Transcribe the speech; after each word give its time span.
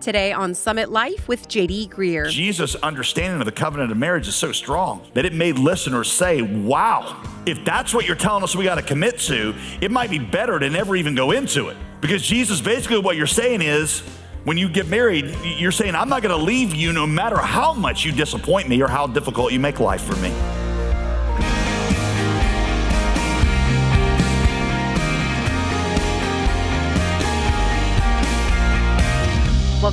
Today 0.00 0.32
on 0.32 0.54
Summit 0.54 0.90
Life 0.90 1.26
with 1.26 1.48
JD 1.48 1.88
Greear. 1.88 2.30
Jesus' 2.30 2.76
understanding 2.76 3.40
of 3.40 3.46
the 3.46 3.52
covenant 3.52 3.90
of 3.90 3.98
marriage 3.98 4.28
is 4.28 4.36
so 4.36 4.52
strong 4.52 5.04
that 5.14 5.24
it 5.24 5.32
made 5.32 5.58
listeners 5.58 6.10
say, 6.10 6.40
Wow, 6.40 7.20
if 7.46 7.64
that's 7.64 7.92
what 7.92 8.06
you're 8.06 8.14
telling 8.14 8.44
us 8.44 8.54
we 8.54 8.62
got 8.62 8.76
to 8.76 8.82
commit 8.82 9.18
to, 9.20 9.54
it 9.80 9.90
might 9.90 10.08
be 10.08 10.20
better 10.20 10.58
to 10.60 10.70
never 10.70 10.94
even 10.94 11.16
go 11.16 11.32
into 11.32 11.68
it. 11.68 11.76
Because 12.00 12.22
Jesus, 12.22 12.60
basically, 12.60 13.00
what 13.00 13.16
you're 13.16 13.26
saying 13.26 13.60
is, 13.60 14.00
when 14.44 14.56
you 14.56 14.68
get 14.68 14.86
married, 14.86 15.36
you're 15.42 15.72
saying, 15.72 15.96
I'm 15.96 16.08
not 16.08 16.22
going 16.22 16.38
to 16.38 16.44
leave 16.44 16.74
you 16.74 16.92
no 16.92 17.06
matter 17.06 17.36
how 17.36 17.72
much 17.72 18.04
you 18.04 18.12
disappoint 18.12 18.68
me 18.68 18.80
or 18.80 18.88
how 18.88 19.08
difficult 19.08 19.52
you 19.52 19.58
make 19.58 19.80
life 19.80 20.02
for 20.02 20.16
me. 20.16 20.32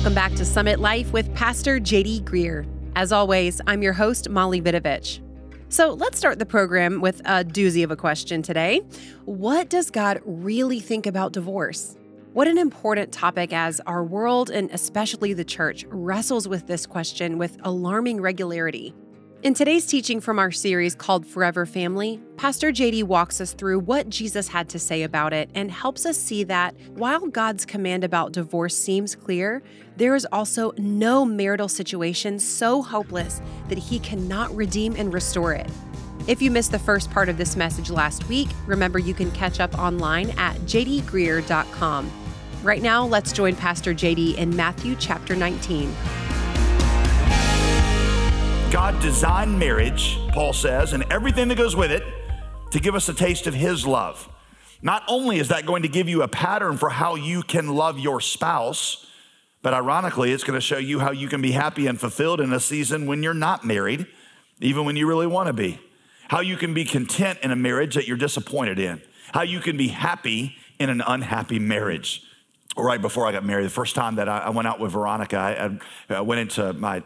Welcome 0.06 0.14
back 0.14 0.34
to 0.36 0.44
Summit 0.44 0.78
Life 0.78 1.12
with 1.12 1.34
Pastor 1.34 1.80
JD 1.80 2.22
Greear. 2.22 2.64
As 2.94 3.10
always, 3.10 3.60
I'm 3.66 3.82
your 3.82 3.92
host, 3.92 4.30
Molly 4.30 4.62
Vidovich. 4.62 5.18
So 5.68 5.94
let's 5.94 6.16
start 6.16 6.38
the 6.38 6.46
program 6.46 7.00
with 7.00 7.18
a 7.24 7.44
doozy 7.44 7.82
of 7.82 7.90
a 7.90 7.96
question 7.96 8.40
today. 8.40 8.82
What 9.24 9.68
does 9.68 9.90
God 9.90 10.20
really 10.24 10.78
think 10.78 11.06
about 11.06 11.32
divorce? 11.32 11.96
What 12.34 12.46
an 12.46 12.56
important 12.56 13.10
topic 13.10 13.52
as 13.52 13.80
our 13.80 14.04
world 14.04 14.48
and 14.48 14.70
especially 14.70 15.32
the 15.32 15.44
church 15.44 15.84
wrestles 15.88 16.46
with 16.46 16.68
this 16.68 16.86
question 16.86 17.36
with 17.36 17.58
alarming 17.64 18.20
regularity. 18.20 18.94
In 19.42 19.52
today's 19.52 19.84
teaching 19.84 20.22
from 20.22 20.38
our 20.38 20.50
series 20.50 20.94
called 20.94 21.26
Forever 21.26 21.66
Family, 21.66 22.18
Pastor 22.38 22.72
JD 22.72 23.04
walks 23.04 23.38
us 23.38 23.52
through 23.52 23.80
what 23.80 24.08
Jesus 24.08 24.48
had 24.48 24.66
to 24.70 24.78
say 24.78 25.02
about 25.02 25.34
it 25.34 25.50
and 25.54 25.70
helps 25.70 26.06
us 26.06 26.16
see 26.16 26.42
that 26.44 26.74
while 26.94 27.26
God's 27.26 27.66
command 27.66 28.02
about 28.02 28.32
divorce 28.32 28.74
seems 28.74 29.14
clear, 29.14 29.62
there 29.98 30.14
is 30.14 30.26
also 30.32 30.72
no 30.78 31.26
marital 31.26 31.68
situation 31.68 32.38
so 32.38 32.82
hopeless 32.82 33.42
that 33.68 33.76
he 33.76 33.98
cannot 33.98 34.56
redeem 34.56 34.96
and 34.96 35.12
restore 35.12 35.52
it. 35.52 35.70
If 36.26 36.40
you 36.40 36.50
missed 36.50 36.72
the 36.72 36.78
first 36.78 37.10
part 37.10 37.28
of 37.28 37.36
this 37.36 37.56
message 37.56 37.90
last 37.90 38.26
week, 38.30 38.48
remember 38.66 38.98
you 38.98 39.14
can 39.14 39.30
catch 39.32 39.60
up 39.60 39.78
online 39.78 40.30
at 40.38 40.56
jdgreear.com. 40.60 42.10
Right 42.62 42.82
now, 42.82 43.04
let's 43.04 43.32
join 43.32 43.54
Pastor 43.54 43.92
JD 43.92 44.36
in 44.36 44.56
Matthew 44.56 44.96
chapter 44.98 45.36
19. 45.36 45.94
God 48.76 49.00
designed 49.00 49.58
marriage, 49.58 50.18
Paul 50.32 50.52
says, 50.52 50.92
and 50.92 51.02
everything 51.10 51.48
that 51.48 51.56
goes 51.56 51.74
with 51.74 51.90
it 51.90 52.02
to 52.72 52.78
give 52.78 52.94
us 52.94 53.08
a 53.08 53.14
taste 53.14 53.46
of 53.46 53.54
His 53.54 53.86
love. 53.86 54.28
Not 54.82 55.02
only 55.08 55.38
is 55.38 55.48
that 55.48 55.64
going 55.64 55.80
to 55.80 55.88
give 55.88 56.10
you 56.10 56.20
a 56.20 56.28
pattern 56.28 56.76
for 56.76 56.90
how 56.90 57.14
you 57.14 57.42
can 57.42 57.68
love 57.68 57.98
your 57.98 58.20
spouse, 58.20 59.06
but 59.62 59.72
ironically, 59.72 60.30
it's 60.30 60.44
going 60.44 60.58
to 60.58 60.60
show 60.60 60.76
you 60.76 60.98
how 60.98 61.10
you 61.10 61.26
can 61.26 61.40
be 61.40 61.52
happy 61.52 61.86
and 61.86 61.98
fulfilled 61.98 62.38
in 62.38 62.52
a 62.52 62.60
season 62.60 63.06
when 63.06 63.22
you're 63.22 63.32
not 63.32 63.64
married, 63.64 64.06
even 64.60 64.84
when 64.84 64.94
you 64.94 65.06
really 65.06 65.26
want 65.26 65.46
to 65.46 65.54
be. 65.54 65.80
How 66.28 66.40
you 66.40 66.58
can 66.58 66.74
be 66.74 66.84
content 66.84 67.38
in 67.42 67.52
a 67.52 67.56
marriage 67.56 67.94
that 67.94 68.06
you're 68.06 68.18
disappointed 68.18 68.78
in. 68.78 69.00
How 69.32 69.40
you 69.40 69.60
can 69.60 69.78
be 69.78 69.88
happy 69.88 70.54
in 70.78 70.90
an 70.90 71.00
unhappy 71.00 71.58
marriage 71.58 72.26
right 72.76 73.00
before 73.00 73.26
I 73.26 73.32
got 73.32 73.44
married, 73.44 73.64
the 73.64 73.70
first 73.70 73.94
time 73.94 74.16
that 74.16 74.28
I, 74.28 74.50
went 74.50 74.68
out 74.68 74.78
with 74.78 74.92
Veronica, 74.92 75.78
I, 76.10 76.20
went 76.20 76.40
into 76.40 76.72
my 76.74 77.02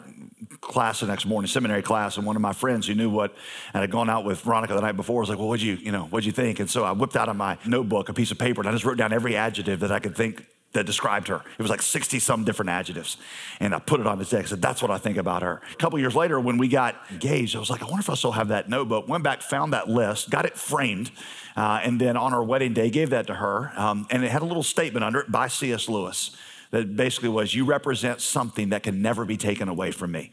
class 0.61 1.01
the 1.01 1.07
next 1.07 1.27
morning, 1.27 1.49
seminary 1.49 1.83
class, 1.83 2.17
and 2.17 2.27
one 2.27 2.37
of 2.37 2.43
my 2.43 2.53
friends 2.53 2.87
who 2.87 2.95
knew 2.95 3.11
what 3.11 3.35
and 3.73 3.81
had 3.81 3.91
gone 3.91 4.11
out 4.11 4.25
with 4.25 4.41
Veronica 4.43 4.75
the 4.75 4.81
night 4.81 4.97
before 4.97 5.21
was 5.21 5.29
like, 5.29 5.39
"Well, 5.39 5.49
what'd 5.49 5.65
you, 5.65 5.75
you 5.77 5.93
know, 5.93 6.05
what'd 6.05 6.27
you 6.27 6.33
think?" 6.33 6.61
And 6.61 6.69
so 6.69 6.85
I 6.85 6.93
whipped 6.93 7.17
out 7.17 7.29
of 7.29 7.37
my 7.37 7.59
notebook 7.67 8.09
a 8.09 8.15
piece 8.15 8.31
of 8.31 8.39
paper 8.39 8.61
and 8.61 8.69
I 8.69 8.73
just 8.73 8.85
wrote 8.85 8.99
down 8.99 9.13
every 9.13 9.37
adjective 9.37 9.81
that 9.81 9.93
I 9.93 9.99
could 9.99 10.17
think 10.17 10.45
that 10.73 10.87
described 10.87 11.29
her. 11.29 11.43
It 11.59 11.63
was 11.63 11.71
like 11.71 11.83
60 11.83 12.21
some 12.21 12.45
different 12.45 12.71
adjectives. 12.71 13.17
And 13.59 13.75
I 13.75 13.81
put 13.81 13.99
it 13.99 14.07
on 14.07 14.19
the 14.19 14.25
desk. 14.25 14.49
Said, 14.49 14.63
that's 14.63 14.81
what 14.81 14.91
I 14.91 14.99
think 14.99 15.17
about 15.17 15.43
her. 15.43 15.61
A 15.73 15.77
couple 15.77 15.99
years 15.99 16.15
later, 16.15 16.39
when 16.39 16.59
we 16.59 16.69
got 16.69 16.97
engaged, 17.11 17.57
I 17.57 17.59
was 17.59 17.71
like, 17.71 17.83
I 17.83 17.87
wonder 17.87 18.01
if 18.01 18.11
I 18.11 18.15
still 18.15 18.33
have 18.33 18.49
that 18.49 18.69
notebook. 18.69 19.09
Went 19.09 19.25
back, 19.25 19.43
found 19.43 19.73
that 19.73 19.89
list, 19.89 20.31
got 20.31 20.45
it 20.45 20.57
framed. 20.57 21.11
Uh, 21.57 21.81
and 21.83 22.01
then 22.01 22.17
on 22.17 22.33
our 22.33 22.45
wedding 22.45 22.73
day, 22.73 22.89
gave 22.89 23.11
that 23.11 23.27
to 23.27 23.35
her. 23.35 23.73
Um, 23.75 24.07
and 24.11 24.25
it 24.25 24.31
had 24.31 24.43
a 24.43 24.45
little 24.45 24.63
statement 24.63 25.03
under 25.05 25.21
it 25.21 25.33
by 25.33 25.49
C.S. 25.49 25.89
Lewis 25.89 26.37
that 26.71 26.97
basically 26.97 27.31
was, 27.31 27.53
You 27.53 27.65
represent 27.65 28.21
something 28.21 28.69
that 28.69 28.85
can 28.85 29.03
never 29.03 29.25
be 29.25 29.37
taken 29.37 29.69
away 29.69 29.91
from 29.91 30.13
me. 30.13 30.31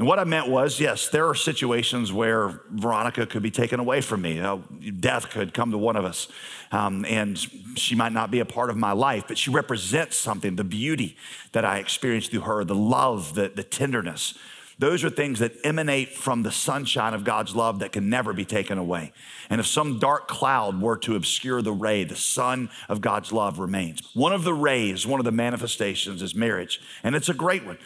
And 0.00 0.08
what 0.08 0.18
I 0.18 0.24
meant 0.24 0.48
was, 0.48 0.80
yes, 0.80 1.08
there 1.08 1.28
are 1.28 1.34
situations 1.34 2.10
where 2.10 2.62
Veronica 2.70 3.26
could 3.26 3.42
be 3.42 3.50
taken 3.50 3.80
away 3.80 4.00
from 4.00 4.22
me. 4.22 4.36
You 4.36 4.40
know, 4.40 4.64
death 4.98 5.28
could 5.28 5.52
come 5.52 5.72
to 5.72 5.76
one 5.76 5.94
of 5.94 6.06
us, 6.06 6.26
um, 6.72 7.04
and 7.04 7.36
she 7.76 7.94
might 7.94 8.12
not 8.12 8.30
be 8.30 8.40
a 8.40 8.46
part 8.46 8.70
of 8.70 8.78
my 8.78 8.92
life, 8.92 9.24
but 9.28 9.36
she 9.36 9.50
represents 9.50 10.16
something 10.16 10.56
the 10.56 10.64
beauty 10.64 11.18
that 11.52 11.66
I 11.66 11.80
experienced 11.80 12.30
through 12.30 12.40
her, 12.40 12.64
the 12.64 12.74
love, 12.74 13.34
the, 13.34 13.52
the 13.54 13.62
tenderness. 13.62 14.38
Those 14.78 15.04
are 15.04 15.10
things 15.10 15.40
that 15.40 15.52
emanate 15.64 16.14
from 16.14 16.44
the 16.44 16.50
sunshine 16.50 17.12
of 17.12 17.22
God's 17.22 17.54
love 17.54 17.80
that 17.80 17.92
can 17.92 18.08
never 18.08 18.32
be 18.32 18.46
taken 18.46 18.78
away. 18.78 19.12
And 19.50 19.60
if 19.60 19.66
some 19.66 19.98
dark 19.98 20.28
cloud 20.28 20.80
were 20.80 20.96
to 20.96 21.14
obscure 21.14 21.60
the 21.60 21.72
ray, 21.72 22.04
the 22.04 22.16
sun 22.16 22.70
of 22.88 23.02
God's 23.02 23.32
love 23.32 23.58
remains. 23.58 24.00
One 24.14 24.32
of 24.32 24.44
the 24.44 24.54
rays, 24.54 25.06
one 25.06 25.20
of 25.20 25.26
the 25.26 25.30
manifestations 25.30 26.22
is 26.22 26.34
marriage, 26.34 26.80
and 27.04 27.14
it's 27.14 27.28
a 27.28 27.34
great 27.34 27.66
one. 27.66 27.76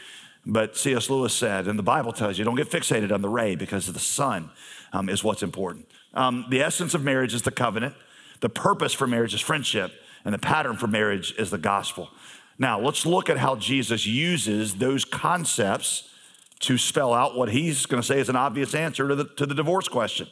But 0.47 0.77
C.S. 0.77 1.09
Lewis 1.09 1.35
said, 1.35 1.67
and 1.67 1.79
the 1.79 1.83
Bible 1.83 2.13
tells 2.13 2.39
you, 2.39 2.45
don't 2.45 2.57
get 2.57 2.71
fixated 2.71 3.13
on 3.13 3.23
the 3.23 3.29
ray 3.29 3.55
because 3.55 3.91
the 3.91 3.99
sun 3.99 4.51
um, 4.93 5.09
is 5.09 5.25
what's 5.25 5.43
important. 5.43 5.87
Um, 6.13 6.47
the 6.51 6.61
essence 6.61 6.95
of 6.95 7.03
marriage 7.03 7.35
is 7.35 7.43
the 7.43 7.51
covenant, 7.51 7.95
the 8.41 8.49
purpose 8.49 8.93
for 8.93 9.07
marriage 9.07 9.35
is 9.35 9.41
friendship, 9.41 9.93
and 10.25 10.35
the 10.35 10.39
pattern 10.39 10.77
for 10.77 10.87
marriage 10.87 11.35
is 11.39 11.51
the 11.51 11.59
gospel. 11.59 12.11
Now, 12.59 12.79
let's 12.79 13.05
look 13.05 13.29
at 13.29 13.39
how 13.39 13.57
Jesus 13.57 14.07
uses 14.07 14.75
those 14.75 15.05
concepts 15.05 16.11
to 16.61 16.79
spell 16.79 17.13
out 17.13 17.37
what 17.37 17.51
he's 17.51 17.87
going 17.87 18.01
to 18.01 18.07
say 18.07 18.21
is 18.21 18.29
an 18.29 18.37
obvious 18.37 18.75
answer 18.75 19.09
to 19.09 19.15
the, 19.15 19.25
to 19.25 19.47
the 19.47 19.55
divorce 19.55 19.89
question. 19.89 20.29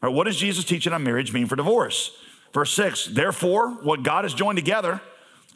Right, 0.00 0.12
what 0.12 0.24
does 0.24 0.36
Jesus 0.36 0.64
teaching 0.64 0.92
on 0.92 1.02
marriage 1.02 1.32
mean 1.32 1.46
for 1.46 1.56
divorce? 1.56 2.16
Verse 2.52 2.72
6 2.74 3.06
Therefore, 3.06 3.70
what 3.70 4.02
God 4.02 4.24
has 4.24 4.34
joined 4.34 4.58
together, 4.58 5.00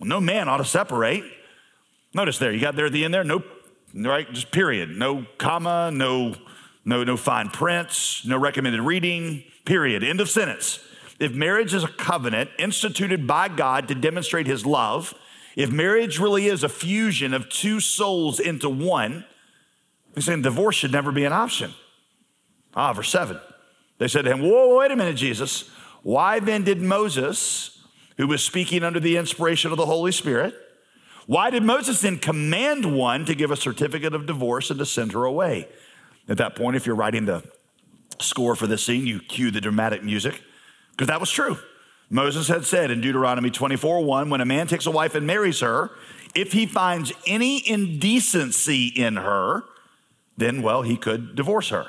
no 0.00 0.20
man 0.20 0.48
ought 0.48 0.58
to 0.58 0.64
separate. 0.64 1.24
Notice 2.14 2.38
there, 2.38 2.52
you 2.52 2.60
got 2.60 2.76
there 2.76 2.86
at 2.86 2.92
the 2.92 3.04
end 3.04 3.12
there, 3.12 3.24
no 3.24 3.42
right? 4.04 4.30
Just 4.32 4.50
period. 4.50 4.90
No 4.90 5.26
comma, 5.38 5.90
no, 5.92 6.34
no, 6.84 7.04
no 7.04 7.16
fine 7.16 7.50
prints, 7.50 8.24
no 8.26 8.38
recommended 8.38 8.80
reading, 8.80 9.44
period. 9.64 10.04
End 10.04 10.20
of 10.20 10.28
sentence. 10.28 10.80
If 11.18 11.32
marriage 11.32 11.72
is 11.72 11.84
a 11.84 11.88
covenant 11.88 12.50
instituted 12.58 13.26
by 13.26 13.48
God 13.48 13.88
to 13.88 13.94
demonstrate 13.94 14.46
his 14.46 14.66
love, 14.66 15.14
if 15.56 15.70
marriage 15.70 16.18
really 16.18 16.46
is 16.46 16.62
a 16.62 16.68
fusion 16.68 17.32
of 17.32 17.48
two 17.48 17.80
souls 17.80 18.38
into 18.38 18.68
one, 18.68 19.24
he's 20.14 20.26
saying 20.26 20.42
divorce 20.42 20.76
should 20.76 20.92
never 20.92 21.10
be 21.10 21.24
an 21.24 21.32
option. 21.32 21.72
Ah, 22.74 22.92
verse 22.92 23.08
7. 23.10 23.40
They 23.98 24.08
said 24.08 24.26
to 24.26 24.32
him, 24.32 24.42
Whoa, 24.42 24.76
wait 24.76 24.90
a 24.90 24.96
minute, 24.96 25.16
Jesus. 25.16 25.70
Why 26.02 26.38
then 26.38 26.62
did 26.62 26.82
Moses, 26.82 27.82
who 28.18 28.26
was 28.26 28.44
speaking 28.44 28.84
under 28.84 29.00
the 29.00 29.16
inspiration 29.16 29.70
of 29.70 29.78
the 29.78 29.86
Holy 29.86 30.12
Spirit, 30.12 30.54
why 31.26 31.50
did 31.50 31.62
Moses 31.62 32.00
then 32.00 32.18
command 32.18 32.96
one 32.96 33.24
to 33.26 33.34
give 33.34 33.50
a 33.50 33.56
certificate 33.56 34.14
of 34.14 34.26
divorce 34.26 34.70
and 34.70 34.78
to 34.78 34.86
send 34.86 35.12
her 35.12 35.24
away? 35.24 35.68
At 36.28 36.38
that 36.38 36.56
point, 36.56 36.76
if 36.76 36.86
you're 36.86 36.96
writing 36.96 37.26
the 37.26 37.42
score 38.20 38.56
for 38.56 38.66
this 38.66 38.84
scene, 38.84 39.06
you 39.06 39.20
cue 39.20 39.50
the 39.50 39.60
dramatic 39.60 40.02
music, 40.02 40.42
because 40.92 41.08
that 41.08 41.20
was 41.20 41.30
true. 41.30 41.58
Moses 42.08 42.48
had 42.48 42.64
said 42.64 42.90
in 42.90 43.00
Deuteronomy 43.00 43.50
24 43.50 44.04
1, 44.04 44.30
when 44.30 44.40
a 44.40 44.44
man 44.44 44.66
takes 44.66 44.86
a 44.86 44.90
wife 44.90 45.14
and 45.14 45.26
marries 45.26 45.60
her, 45.60 45.90
if 46.34 46.52
he 46.52 46.66
finds 46.66 47.12
any 47.26 47.68
indecency 47.68 48.86
in 48.86 49.16
her, 49.16 49.64
then, 50.36 50.62
well, 50.62 50.82
he 50.82 50.96
could 50.96 51.34
divorce 51.34 51.70
her. 51.70 51.86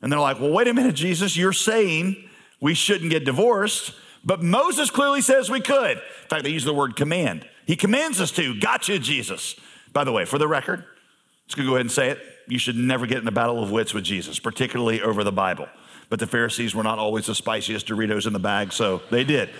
And 0.00 0.10
they're 0.10 0.18
like, 0.18 0.40
well, 0.40 0.50
wait 0.50 0.68
a 0.68 0.74
minute, 0.74 0.94
Jesus, 0.94 1.36
you're 1.36 1.52
saying 1.52 2.28
we 2.60 2.74
shouldn't 2.74 3.10
get 3.10 3.24
divorced, 3.24 3.94
but 4.24 4.42
Moses 4.42 4.90
clearly 4.90 5.22
says 5.22 5.50
we 5.50 5.60
could. 5.60 5.98
In 5.98 6.28
fact, 6.28 6.44
they 6.44 6.50
use 6.50 6.64
the 6.64 6.74
word 6.74 6.96
command. 6.96 7.48
He 7.66 7.76
commands 7.76 8.20
us 8.20 8.30
to. 8.32 8.58
Gotcha, 8.58 8.98
Jesus. 8.98 9.56
By 9.92 10.04
the 10.04 10.12
way, 10.12 10.24
for 10.24 10.38
the 10.38 10.48
record, 10.48 10.84
let's 11.46 11.54
go 11.54 11.74
ahead 11.74 11.80
and 11.80 11.90
say 11.90 12.10
it. 12.10 12.18
You 12.46 12.58
should 12.58 12.76
never 12.76 13.06
get 13.06 13.18
in 13.18 13.28
a 13.28 13.32
battle 13.32 13.62
of 13.62 13.70
wits 13.70 13.92
with 13.92 14.04
Jesus, 14.04 14.38
particularly 14.38 15.02
over 15.02 15.22
the 15.22 15.32
Bible. 15.32 15.68
But 16.08 16.20
the 16.20 16.26
Pharisees 16.26 16.74
were 16.74 16.82
not 16.82 16.98
always 16.98 17.26
the 17.26 17.34
spiciest 17.34 17.86
Doritos 17.86 18.26
in 18.26 18.32
the 18.32 18.38
bag, 18.38 18.72
so 18.72 19.02
they 19.10 19.24
did. 19.24 19.50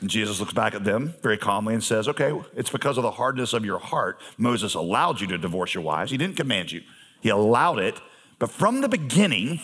And 0.00 0.10
Jesus 0.10 0.40
looks 0.40 0.52
back 0.52 0.74
at 0.74 0.84
them 0.84 1.14
very 1.22 1.38
calmly 1.38 1.72
and 1.72 1.82
says, 1.82 2.08
Okay, 2.08 2.38
it's 2.54 2.70
because 2.70 2.98
of 2.98 3.02
the 3.02 3.12
hardness 3.12 3.52
of 3.52 3.64
your 3.64 3.78
heart. 3.78 4.20
Moses 4.36 4.74
allowed 4.74 5.20
you 5.20 5.26
to 5.28 5.38
divorce 5.38 5.72
your 5.72 5.82
wives. 5.82 6.10
He 6.10 6.18
didn't 6.18 6.36
command 6.36 6.72
you, 6.72 6.82
he 7.20 7.30
allowed 7.30 7.78
it. 7.78 8.00
But 8.38 8.50
from 8.50 8.80
the 8.80 8.88
beginning, 8.88 9.60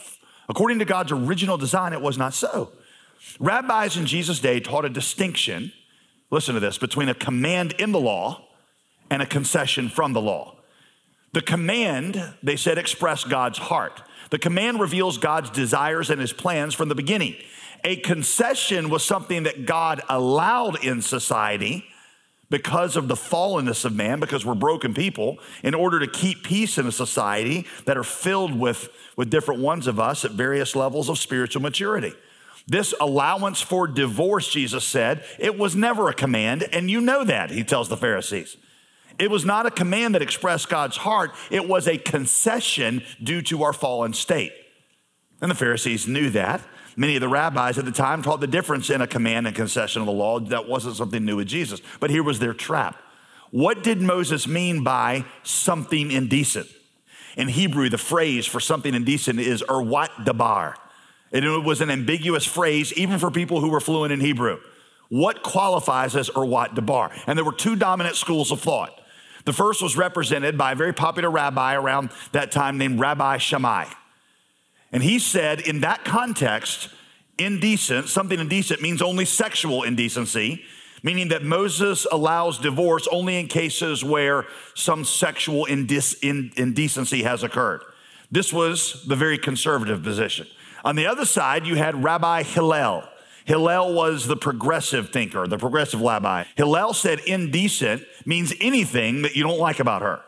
according 0.48 0.78
to 0.78 0.84
God's 0.84 1.12
original 1.12 1.58
design, 1.58 1.92
it 1.92 2.00
was 2.00 2.16
not 2.16 2.32
so. 2.32 2.72
Rabbis 3.38 3.96
in 3.96 4.06
Jesus' 4.06 4.40
day 4.40 4.60
taught 4.60 4.84
a 4.84 4.90
distinction 4.90 5.72
listen 6.30 6.54
to 6.54 6.60
this, 6.60 6.78
between 6.78 7.08
a 7.08 7.14
command 7.14 7.72
in 7.78 7.92
the 7.92 8.00
law 8.00 8.46
and 9.10 9.20
a 9.20 9.26
concession 9.26 9.88
from 9.88 10.12
the 10.12 10.20
law. 10.20 10.56
The 11.32 11.42
command, 11.42 12.34
they 12.42 12.56
said, 12.56 12.78
expressed 12.78 13.28
God's 13.28 13.58
heart. 13.58 14.02
The 14.30 14.38
command 14.38 14.80
reveals 14.80 15.18
God's 15.18 15.50
desires 15.50 16.10
and 16.10 16.20
his 16.20 16.32
plans 16.32 16.74
from 16.74 16.88
the 16.88 16.94
beginning. 16.94 17.36
A 17.84 17.96
concession 17.96 18.90
was 18.90 19.04
something 19.04 19.44
that 19.44 19.66
God 19.66 20.02
allowed 20.08 20.84
in 20.84 21.02
society, 21.02 21.84
because 22.48 22.96
of 22.96 23.06
the 23.06 23.14
fallenness 23.14 23.84
of 23.84 23.94
man, 23.94 24.18
because 24.18 24.44
we're 24.44 24.56
broken 24.56 24.92
people, 24.92 25.38
in 25.62 25.72
order 25.72 26.00
to 26.00 26.08
keep 26.08 26.42
peace 26.42 26.78
in 26.78 26.86
a 26.86 26.92
society 26.92 27.64
that 27.84 27.96
are 27.96 28.02
filled 28.02 28.58
with, 28.58 28.88
with 29.16 29.30
different 29.30 29.60
ones 29.60 29.86
of 29.86 30.00
us 30.00 30.24
at 30.24 30.32
various 30.32 30.74
levels 30.74 31.08
of 31.08 31.16
spiritual 31.16 31.62
maturity. 31.62 32.12
This 32.70 32.94
allowance 33.00 33.60
for 33.60 33.88
divorce, 33.88 34.48
Jesus 34.48 34.84
said, 34.84 35.24
it 35.40 35.58
was 35.58 35.74
never 35.74 36.08
a 36.08 36.14
command, 36.14 36.62
and 36.72 36.88
you 36.88 37.00
know 37.00 37.24
that, 37.24 37.50
he 37.50 37.64
tells 37.64 37.88
the 37.88 37.96
Pharisees. 37.96 38.56
It 39.18 39.28
was 39.28 39.44
not 39.44 39.66
a 39.66 39.72
command 39.72 40.14
that 40.14 40.22
expressed 40.22 40.68
God's 40.68 40.96
heart, 40.98 41.32
it 41.50 41.66
was 41.66 41.88
a 41.88 41.98
concession 41.98 43.02
due 43.20 43.42
to 43.42 43.64
our 43.64 43.72
fallen 43.72 44.12
state. 44.12 44.52
And 45.40 45.50
the 45.50 45.56
Pharisees 45.56 46.06
knew 46.06 46.30
that. 46.30 46.60
Many 46.96 47.16
of 47.16 47.22
the 47.22 47.28
rabbis 47.28 47.76
at 47.76 47.86
the 47.86 47.90
time 47.90 48.22
taught 48.22 48.40
the 48.40 48.46
difference 48.46 48.88
in 48.88 49.00
a 49.00 49.06
command 49.08 49.48
and 49.48 49.56
concession 49.56 50.00
of 50.00 50.06
the 50.06 50.12
law. 50.12 50.38
That 50.38 50.68
wasn't 50.68 50.94
something 50.94 51.24
new 51.24 51.36
with 51.36 51.48
Jesus. 51.48 51.80
But 51.98 52.10
here 52.10 52.22
was 52.22 52.38
their 52.38 52.54
trap. 52.54 52.96
What 53.50 53.82
did 53.82 54.00
Moses 54.00 54.46
mean 54.46 54.84
by 54.84 55.24
something 55.42 56.12
indecent? 56.12 56.68
In 57.36 57.48
Hebrew, 57.48 57.88
the 57.88 57.98
phrase 57.98 58.46
for 58.46 58.60
something 58.60 58.94
indecent 58.94 59.40
is 59.40 59.64
erwat 59.68 60.24
dabar. 60.24 60.76
And 61.32 61.44
it 61.44 61.64
was 61.64 61.80
an 61.80 61.90
ambiguous 61.90 62.44
phrase 62.44 62.92
even 62.94 63.18
for 63.18 63.30
people 63.30 63.60
who 63.60 63.70
were 63.70 63.80
fluent 63.80 64.12
in 64.12 64.20
Hebrew. 64.20 64.58
What 65.08 65.42
qualifies 65.42 66.14
as 66.16 66.28
erwat 66.30 66.74
debar? 66.74 67.10
And 67.26 67.36
there 67.36 67.44
were 67.44 67.52
two 67.52 67.76
dominant 67.76 68.16
schools 68.16 68.50
of 68.50 68.60
thought. 68.60 69.00
The 69.44 69.52
first 69.52 69.82
was 69.82 69.96
represented 69.96 70.58
by 70.58 70.72
a 70.72 70.74
very 70.76 70.92
popular 70.92 71.30
rabbi 71.30 71.74
around 71.74 72.10
that 72.32 72.52
time 72.52 72.78
named 72.78 73.00
Rabbi 73.00 73.38
Shammai. 73.38 73.86
And 74.92 75.02
he 75.02 75.18
said, 75.18 75.60
in 75.60 75.80
that 75.80 76.04
context, 76.04 76.90
indecent, 77.38 78.08
something 78.08 78.38
indecent 78.38 78.82
means 78.82 79.00
only 79.00 79.24
sexual 79.24 79.82
indecency, 79.82 80.64
meaning 81.02 81.28
that 81.28 81.42
Moses 81.42 82.06
allows 82.12 82.58
divorce 82.58 83.08
only 83.10 83.38
in 83.38 83.46
cases 83.46 84.04
where 84.04 84.46
some 84.74 85.04
sexual 85.04 85.64
indecency 85.64 87.22
has 87.22 87.42
occurred. 87.42 87.82
This 88.30 88.52
was 88.52 89.04
the 89.06 89.16
very 89.16 89.38
conservative 89.38 90.02
position. 90.02 90.46
On 90.84 90.96
the 90.96 91.06
other 91.06 91.24
side, 91.24 91.66
you 91.66 91.76
had 91.76 92.02
Rabbi 92.02 92.42
Hillel. 92.42 93.04
Hillel 93.44 93.94
was 93.94 94.26
the 94.26 94.36
progressive 94.36 95.10
thinker, 95.10 95.46
the 95.46 95.58
progressive 95.58 96.00
rabbi. 96.00 96.44
Hillel 96.56 96.94
said 96.94 97.20
indecent 97.20 98.02
means 98.24 98.52
anything 98.60 99.22
that 99.22 99.34
you 99.34 99.42
don't 99.42 99.58
like 99.58 99.80
about 99.80 100.02
her. 100.02 100.20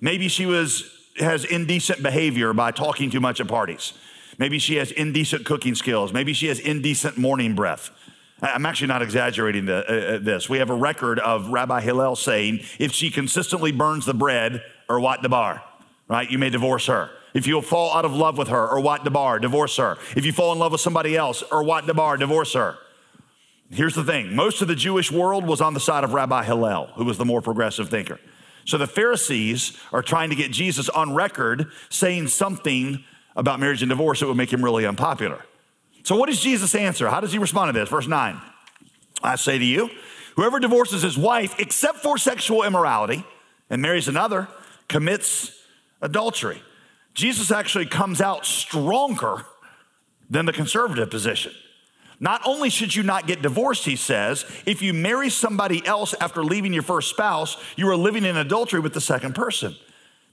Maybe 0.00 0.28
she 0.28 0.46
was 0.46 0.94
has 1.18 1.44
indecent 1.44 2.02
behavior 2.02 2.52
by 2.52 2.70
talking 2.70 3.10
too 3.10 3.20
much 3.20 3.40
at 3.40 3.48
parties. 3.48 3.92
Maybe 4.38 4.58
she 4.58 4.76
has 4.76 4.92
indecent 4.92 5.44
cooking 5.44 5.74
skills. 5.74 6.12
Maybe 6.12 6.32
she 6.32 6.46
has 6.46 6.60
indecent 6.60 7.18
morning 7.18 7.54
breath. 7.54 7.90
I'm 8.40 8.66
actually 8.66 8.86
not 8.86 9.02
exaggerating 9.02 9.66
the, 9.66 9.78
uh, 9.78 10.14
uh, 10.14 10.18
this. 10.18 10.48
We 10.48 10.58
have 10.58 10.70
a 10.70 10.74
record 10.74 11.18
of 11.18 11.48
Rabbi 11.48 11.80
Hillel 11.80 12.14
saying, 12.14 12.60
if 12.78 12.92
she 12.92 13.10
consistently 13.10 13.72
burns 13.72 14.06
the 14.06 14.14
bread 14.14 14.62
or 14.88 15.00
what 15.00 15.22
the 15.22 15.28
bar, 15.28 15.64
right, 16.06 16.30
you 16.30 16.38
may 16.38 16.50
divorce 16.50 16.86
her. 16.86 17.10
If 17.34 17.46
you 17.46 17.60
fall 17.60 17.94
out 17.94 18.04
of 18.04 18.14
love 18.14 18.38
with 18.38 18.48
her 18.48 18.68
erwat 18.68 19.04
dabar, 19.04 19.38
divorce 19.38 19.76
her. 19.76 19.98
If 20.16 20.24
you 20.24 20.32
fall 20.32 20.52
in 20.52 20.58
love 20.58 20.72
with 20.72 20.80
somebody 20.80 21.16
else 21.16 21.42
erwat 21.52 21.86
dabar, 21.86 22.16
divorce 22.16 22.54
her. 22.54 22.78
Here's 23.70 23.94
the 23.94 24.04
thing 24.04 24.34
most 24.34 24.62
of 24.62 24.68
the 24.68 24.74
Jewish 24.74 25.12
world 25.12 25.46
was 25.46 25.60
on 25.60 25.74
the 25.74 25.80
side 25.80 26.04
of 26.04 26.14
Rabbi 26.14 26.44
Hillel, 26.44 26.86
who 26.94 27.04
was 27.04 27.18
the 27.18 27.24
more 27.24 27.42
progressive 27.42 27.90
thinker. 27.90 28.18
So 28.64 28.78
the 28.78 28.86
Pharisees 28.86 29.78
are 29.92 30.02
trying 30.02 30.30
to 30.30 30.36
get 30.36 30.50
Jesus 30.50 30.88
on 30.88 31.14
record 31.14 31.70
saying 31.90 32.28
something 32.28 33.04
about 33.36 33.60
marriage 33.60 33.82
and 33.82 33.88
divorce 33.88 34.20
that 34.20 34.26
would 34.26 34.36
make 34.36 34.52
him 34.52 34.64
really 34.64 34.84
unpopular. 34.84 35.44
So, 36.02 36.16
what 36.16 36.28
does 36.28 36.40
Jesus 36.40 36.74
answer? 36.74 37.08
How 37.08 37.20
does 37.20 37.32
he 37.32 37.38
respond 37.38 37.72
to 37.72 37.78
this? 37.78 37.88
Verse 37.88 38.06
9 38.06 38.40
I 39.22 39.36
say 39.36 39.58
to 39.58 39.64
you, 39.64 39.90
whoever 40.36 40.58
divorces 40.58 41.02
his 41.02 41.18
wife 41.18 41.58
except 41.58 41.98
for 41.98 42.18
sexual 42.18 42.62
immorality 42.62 43.24
and 43.70 43.82
marries 43.82 44.08
another 44.08 44.48
commits 44.88 45.52
adultery. 46.00 46.62
Jesus 47.18 47.50
actually 47.50 47.86
comes 47.86 48.20
out 48.20 48.46
stronger 48.46 49.44
than 50.30 50.46
the 50.46 50.52
conservative 50.52 51.10
position. 51.10 51.52
Not 52.20 52.40
only 52.46 52.70
should 52.70 52.94
you 52.94 53.02
not 53.02 53.26
get 53.26 53.42
divorced, 53.42 53.84
he 53.86 53.96
says, 53.96 54.44
if 54.66 54.82
you 54.82 54.94
marry 54.94 55.28
somebody 55.28 55.84
else 55.84 56.14
after 56.20 56.44
leaving 56.44 56.72
your 56.72 56.84
first 56.84 57.10
spouse, 57.10 57.56
you 57.74 57.88
are 57.88 57.96
living 57.96 58.24
in 58.24 58.36
adultery 58.36 58.78
with 58.78 58.94
the 58.94 59.00
second 59.00 59.34
person. 59.34 59.74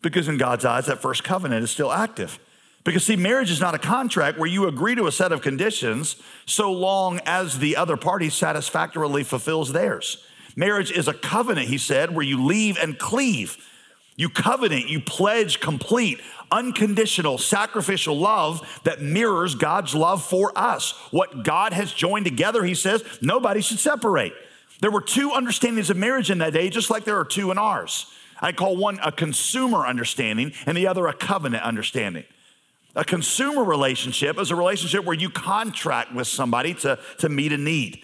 Because 0.04 0.28
in 0.28 0.38
God's 0.38 0.64
eyes, 0.64 0.86
that 0.86 1.02
first 1.02 1.24
covenant 1.24 1.64
is 1.64 1.72
still 1.72 1.92
active. 1.92 2.38
Because, 2.84 3.04
see, 3.04 3.16
marriage 3.16 3.50
is 3.50 3.60
not 3.60 3.74
a 3.74 3.80
contract 3.80 4.38
where 4.38 4.48
you 4.48 4.68
agree 4.68 4.94
to 4.94 5.08
a 5.08 5.12
set 5.12 5.32
of 5.32 5.42
conditions 5.42 6.18
so 6.46 6.72
long 6.72 7.20
as 7.26 7.58
the 7.58 7.76
other 7.76 7.98
party 7.98 8.30
satisfactorily 8.30 9.24
fulfills 9.24 9.74
theirs. 9.74 10.24
Marriage 10.56 10.92
is 10.92 11.08
a 11.08 11.16
covenant, 11.16 11.68
he 11.68 11.80
said, 11.80 12.14
where 12.14 12.26
you 12.26 12.46
leave 12.46 12.78
and 12.78 13.00
cleave. 13.00 13.58
You 14.18 14.30
covenant, 14.30 14.88
you 14.88 15.02
pledge 15.02 15.60
complete, 15.60 16.22
unconditional, 16.52 17.38
sacrificial 17.38 18.18
love 18.18 18.80
that 18.84 19.02
mirrors 19.02 19.56
God's 19.56 19.94
love 19.94 20.24
for 20.24 20.54
us. 20.58 20.92
What 21.12 21.44
God 21.44 21.74
has 21.74 21.92
joined 21.92 22.26
together, 22.26 22.64
he 22.64 22.76
says, 22.76 23.04
nobody 23.22 23.62
should 23.62 23.80
separate. 23.80 24.34
There 24.80 24.92
were 24.92 25.02
two 25.02 25.32
understandings 25.32 25.90
of 25.90 25.98
marriage 25.98 26.32
in 26.32 26.38
that 26.38 26.54
day, 26.54 26.70
just 26.70 26.90
like 26.90 27.04
there 27.04 27.20
are 27.20 27.26
two 27.26 27.52
in 27.52 27.58
ours. 27.58 28.12
I 28.40 28.52
call 28.52 28.78
one 28.78 29.00
a 29.04 29.12
consumer 29.12 29.86
understanding 29.86 30.54
and 30.66 30.78
the 30.78 30.88
other 30.88 31.08
a 31.08 31.14
covenant 31.14 31.64
understanding. 31.64 32.26
A 32.96 33.04
consumer 33.04 33.64
relationship 33.64 34.40
is 34.40 34.52
a 34.52 34.56
relationship 34.56 35.04
where 35.04 35.16
you 35.16 35.30
contract 35.30 36.14
with 36.14 36.28
somebody 36.28 36.74
to, 36.76 36.98
to 37.20 37.28
meet 37.28 37.52
a 37.52 37.58
need. 37.58 38.02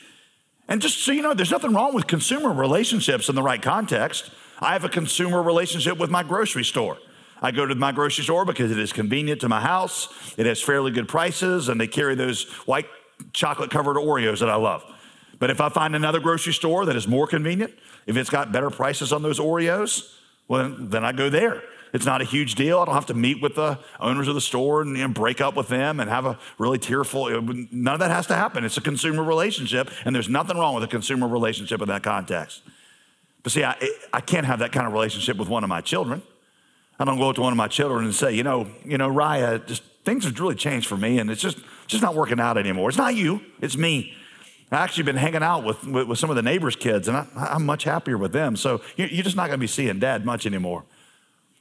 And 0.68 0.82
just 0.82 1.00
so 1.00 1.12
you 1.12 1.22
know, 1.22 1.34
there's 1.34 1.52
nothing 1.52 1.74
wrong 1.74 1.94
with 1.94 2.08
consumer 2.08 2.52
relationships 2.52 3.30
in 3.30 3.36
the 3.36 3.44
right 3.44 3.62
context. 3.62 4.32
I 4.62 4.74
have 4.74 4.84
a 4.84 4.90
consumer 4.90 5.42
relationship 5.42 5.98
with 5.98 6.12
my 6.12 6.22
grocery 6.24 6.64
store. 6.64 6.98
I 7.42 7.50
go 7.50 7.66
to 7.66 7.74
my 7.74 7.92
grocery 7.92 8.24
store 8.24 8.46
because 8.46 8.70
it 8.72 8.78
is 8.78 8.94
convenient 8.94 9.42
to 9.42 9.50
my 9.50 9.60
house. 9.60 10.36
It 10.38 10.46
has 10.46 10.62
fairly 10.62 10.92
good 10.92 11.08
prices, 11.08 11.70
and 11.70 11.82
they 11.82 11.88
carry 11.88 12.14
those 12.14 12.44
white 12.68 12.86
chocolate 13.34 13.72
covered 13.72 13.98
Oreos 13.98 14.40
that 14.40 14.50
I 14.50 14.56
love. 14.56 14.84
But 15.40 15.50
if 15.50 15.60
I 15.60 15.70
find 15.70 15.96
another 15.96 16.20
grocery 16.20 16.54
store 16.54 16.86
that 16.86 16.96
is 16.96 17.08
more 17.08 17.26
convenient, 17.26 17.74
if 18.06 18.16
it's 18.16 18.30
got 18.30 18.52
better 18.52 18.70
prices 18.70 19.12
on 19.12 19.24
those 19.24 19.40
Oreos, 19.40 20.14
well, 20.48 20.76
then 20.78 21.04
I 21.04 21.12
go 21.14 21.32
there. 21.32 21.64
It's 21.94 22.06
not 22.06 22.22
a 22.22 22.26
huge 22.26 22.56
deal. 22.56 22.80
I 22.80 22.86
don't 22.86 22.94
have 22.94 23.08
to 23.08 23.16
meet 23.16 23.42
with 23.42 23.56
the 23.56 23.80
owners 24.00 24.28
of 24.28 24.36
the 24.36 24.42
store 24.42 24.84
and 24.84 25.14
break 25.14 25.42
up 25.42 25.56
with 25.56 25.68
them 25.68 26.00
and 26.00 26.10
have 26.10 26.26
a 26.28 26.38
really 26.60 26.78
tearful. 26.78 27.30
None 27.72 27.94
of 27.94 28.00
that 28.00 28.12
has 28.12 28.28
to 28.28 28.36
happen. 28.36 28.64
It's 28.64 28.78
a 28.78 28.82
consumer 28.82 29.24
relationship, 29.24 29.90
and 30.06 30.16
there's 30.16 30.30
nothing 30.30 30.58
wrong 30.58 30.76
with 30.76 30.84
a 30.84 30.88
consumer 30.88 31.28
relationship 31.28 31.82
in 31.82 31.88
that 31.88 32.04
context. 32.04 32.62
But 33.44 33.52
see, 33.52 33.64
I, 33.64 33.76
I 34.14 34.22
can't 34.22 34.46
have 34.46 34.60
that 34.60 34.72
kind 34.72 34.86
of 34.86 34.94
relationship 34.94 35.38
with 35.38 35.50
one 35.50 35.64
of 35.64 35.70
my 35.70 35.82
children. 35.82 36.22
I 37.00 37.06
don't 37.06 37.18
go 37.18 37.30
up 37.30 37.36
to 37.36 37.42
one 37.42 37.52
of 37.52 37.58
my 37.58 37.68
children 37.68 38.06
and 38.06 38.14
say, 38.14 38.34
you 38.34 38.44
know, 38.44 38.68
you 38.86 38.98
know, 38.98 39.10
Raya, 39.10 39.66
just 39.66 39.84
things 40.06 40.26
have 40.26 40.40
really 40.40 40.56
changed 40.56 40.88
for 40.88 40.98
me, 40.98 41.20
and 41.20 41.32
it's 41.32 41.42
just 41.42 41.58
just 41.88 42.04
not 42.04 42.16
working 42.16 42.40
out 42.40 42.58
anymore. 42.58 42.90
It's 42.90 42.98
not 42.98 43.16
you, 43.16 43.42
it's 43.60 43.76
me. 43.76 44.16
I 44.72 44.78
actually 44.78 45.04
been 45.04 45.18
hanging 45.18 45.44
out 45.44 45.66
with, 45.66 45.84
with, 45.86 46.08
with 46.08 46.20
some 46.20 46.30
of 46.30 46.38
the 46.38 46.42
neighbors' 46.42 46.78
kids, 46.78 47.10
and 47.10 47.18
I, 47.18 47.28
am 47.56 47.66
much 47.66 47.84
happier 47.84 48.18
with 48.18 48.32
them. 48.32 48.56
So 48.56 48.82
you're 48.96 49.24
just 49.24 49.36
not 49.36 49.48
going 49.48 49.60
to 49.60 49.62
be 49.62 49.68
seeing 49.68 50.00
dad 50.00 50.26
much 50.26 50.46
anymore. 50.46 50.86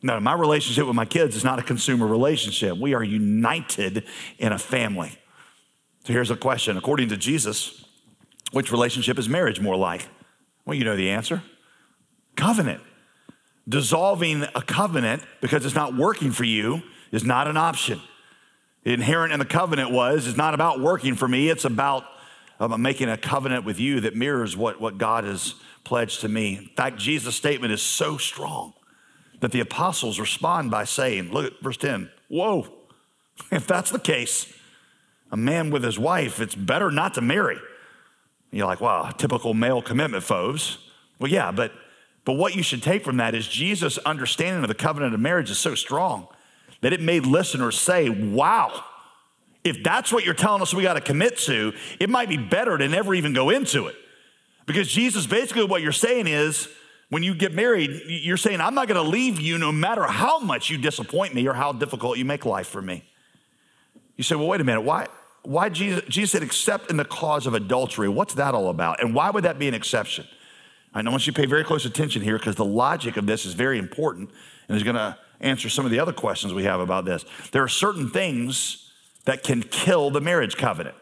No, 0.00 0.20
my 0.20 0.32
relationship 0.32 0.86
with 0.86 0.94
my 0.94 1.04
kids 1.04 1.34
is 1.34 1.42
not 1.42 1.58
a 1.58 1.62
consumer 1.62 2.06
relationship. 2.06 2.78
We 2.78 2.94
are 2.94 3.02
united 3.02 4.04
in 4.38 4.52
a 4.52 4.58
family. 4.58 5.18
So 6.04 6.12
here's 6.12 6.30
a 6.30 6.36
question. 6.36 6.76
According 6.76 7.08
to 7.08 7.16
Jesus, 7.16 7.84
which 8.52 8.70
relationship 8.70 9.18
is 9.18 9.28
marriage 9.28 9.60
more 9.60 9.76
like? 9.76 10.06
Well, 10.64 10.76
you 10.76 10.84
know 10.84 10.96
the 10.96 11.10
answer 11.10 11.42
covenant. 12.40 12.82
Dissolving 13.68 14.44
a 14.54 14.62
covenant 14.62 15.22
because 15.40 15.64
it's 15.64 15.74
not 15.74 15.94
working 15.94 16.32
for 16.32 16.44
you 16.44 16.82
is 17.12 17.24
not 17.24 17.46
an 17.46 17.56
option. 17.56 18.00
Inherent 18.84 19.32
in 19.32 19.38
the 19.38 19.44
covenant 19.44 19.90
was, 19.90 20.26
it's 20.26 20.38
not 20.38 20.54
about 20.54 20.80
working 20.80 21.14
for 21.14 21.28
me, 21.28 21.50
it's 21.50 21.66
about 21.66 22.04
um, 22.58 22.80
making 22.80 23.08
a 23.08 23.16
covenant 23.16 23.64
with 23.64 23.78
you 23.78 24.00
that 24.00 24.16
mirrors 24.16 24.56
what, 24.56 24.80
what 24.80 24.96
God 24.96 25.24
has 25.24 25.54
pledged 25.84 26.22
to 26.22 26.28
me. 26.28 26.56
In 26.56 26.70
fact, 26.76 26.98
Jesus' 26.98 27.36
statement 27.36 27.72
is 27.72 27.82
so 27.82 28.16
strong 28.16 28.72
that 29.40 29.52
the 29.52 29.60
apostles 29.60 30.18
respond 30.18 30.70
by 30.70 30.84
saying, 30.84 31.30
Look 31.30 31.46
at 31.46 31.60
verse 31.60 31.76
10, 31.76 32.10
whoa, 32.28 32.66
if 33.52 33.66
that's 33.66 33.90
the 33.90 33.98
case, 33.98 34.50
a 35.30 35.36
man 35.36 35.70
with 35.70 35.84
his 35.84 35.98
wife, 35.98 36.40
it's 36.40 36.54
better 36.54 36.90
not 36.90 37.14
to 37.14 37.20
marry. 37.20 37.58
you're 38.50 38.66
like, 38.66 38.80
wow, 38.80 39.10
typical 39.10 39.54
male 39.54 39.82
commitment, 39.82 40.24
foes. 40.24 40.78
Well, 41.18 41.30
yeah, 41.30 41.52
but 41.52 41.72
but 42.24 42.34
what 42.34 42.54
you 42.54 42.62
should 42.62 42.82
take 42.82 43.04
from 43.04 43.16
that 43.16 43.34
is 43.34 43.48
Jesus' 43.48 43.98
understanding 43.98 44.62
of 44.62 44.68
the 44.68 44.74
covenant 44.74 45.14
of 45.14 45.20
marriage 45.20 45.50
is 45.50 45.58
so 45.58 45.74
strong 45.74 46.28
that 46.80 46.92
it 46.92 47.00
made 47.00 47.26
listeners 47.26 47.78
say, 47.78 48.08
wow, 48.08 48.84
if 49.64 49.82
that's 49.82 50.12
what 50.12 50.24
you're 50.24 50.34
telling 50.34 50.62
us 50.62 50.72
we 50.72 50.82
got 50.82 50.94
to 50.94 51.00
commit 51.00 51.38
to, 51.38 51.72
it 51.98 52.08
might 52.08 52.28
be 52.28 52.36
better 52.36 52.78
to 52.78 52.88
never 52.88 53.14
even 53.14 53.32
go 53.32 53.50
into 53.50 53.86
it. 53.86 53.96
Because 54.66 54.88
Jesus, 54.88 55.26
basically, 55.26 55.64
what 55.64 55.82
you're 55.82 55.92
saying 55.92 56.26
is, 56.26 56.68
when 57.08 57.24
you 57.24 57.34
get 57.34 57.52
married, 57.52 58.02
you're 58.06 58.36
saying, 58.36 58.60
I'm 58.60 58.74
not 58.74 58.86
going 58.86 59.02
to 59.02 59.08
leave 59.08 59.40
you 59.40 59.58
no 59.58 59.72
matter 59.72 60.04
how 60.04 60.38
much 60.38 60.70
you 60.70 60.78
disappoint 60.78 61.34
me 61.34 61.46
or 61.48 61.54
how 61.54 61.72
difficult 61.72 62.18
you 62.18 62.24
make 62.24 62.46
life 62.46 62.68
for 62.68 62.80
me. 62.80 63.04
You 64.16 64.22
say, 64.22 64.36
well, 64.36 64.46
wait 64.46 64.60
a 64.60 64.64
minute, 64.64 64.82
why? 64.82 65.08
Why 65.42 65.70
Jesus, 65.70 66.04
Jesus 66.08 66.30
said, 66.30 66.42
except 66.42 66.90
in 66.90 66.98
the 66.98 67.04
cause 67.04 67.46
of 67.46 67.54
adultery? 67.54 68.08
What's 68.08 68.34
that 68.34 68.54
all 68.54 68.68
about? 68.68 69.02
And 69.02 69.14
why 69.14 69.30
would 69.30 69.44
that 69.44 69.58
be 69.58 69.66
an 69.66 69.74
exception? 69.74 70.26
I 70.94 71.02
want 71.02 71.26
you 71.26 71.32
to 71.32 71.40
pay 71.40 71.46
very 71.46 71.64
close 71.64 71.84
attention 71.84 72.22
here 72.22 72.38
because 72.38 72.56
the 72.56 72.64
logic 72.64 73.16
of 73.16 73.26
this 73.26 73.46
is 73.46 73.54
very 73.54 73.78
important 73.78 74.30
and 74.68 74.76
is 74.76 74.82
going 74.82 74.96
to 74.96 75.16
answer 75.40 75.68
some 75.68 75.84
of 75.84 75.90
the 75.90 76.00
other 76.00 76.12
questions 76.12 76.52
we 76.52 76.64
have 76.64 76.80
about 76.80 77.04
this. 77.04 77.24
There 77.52 77.62
are 77.62 77.68
certain 77.68 78.10
things 78.10 78.90
that 79.24 79.42
can 79.42 79.62
kill 79.62 80.10
the 80.10 80.20
marriage 80.20 80.56
covenant. 80.56 80.96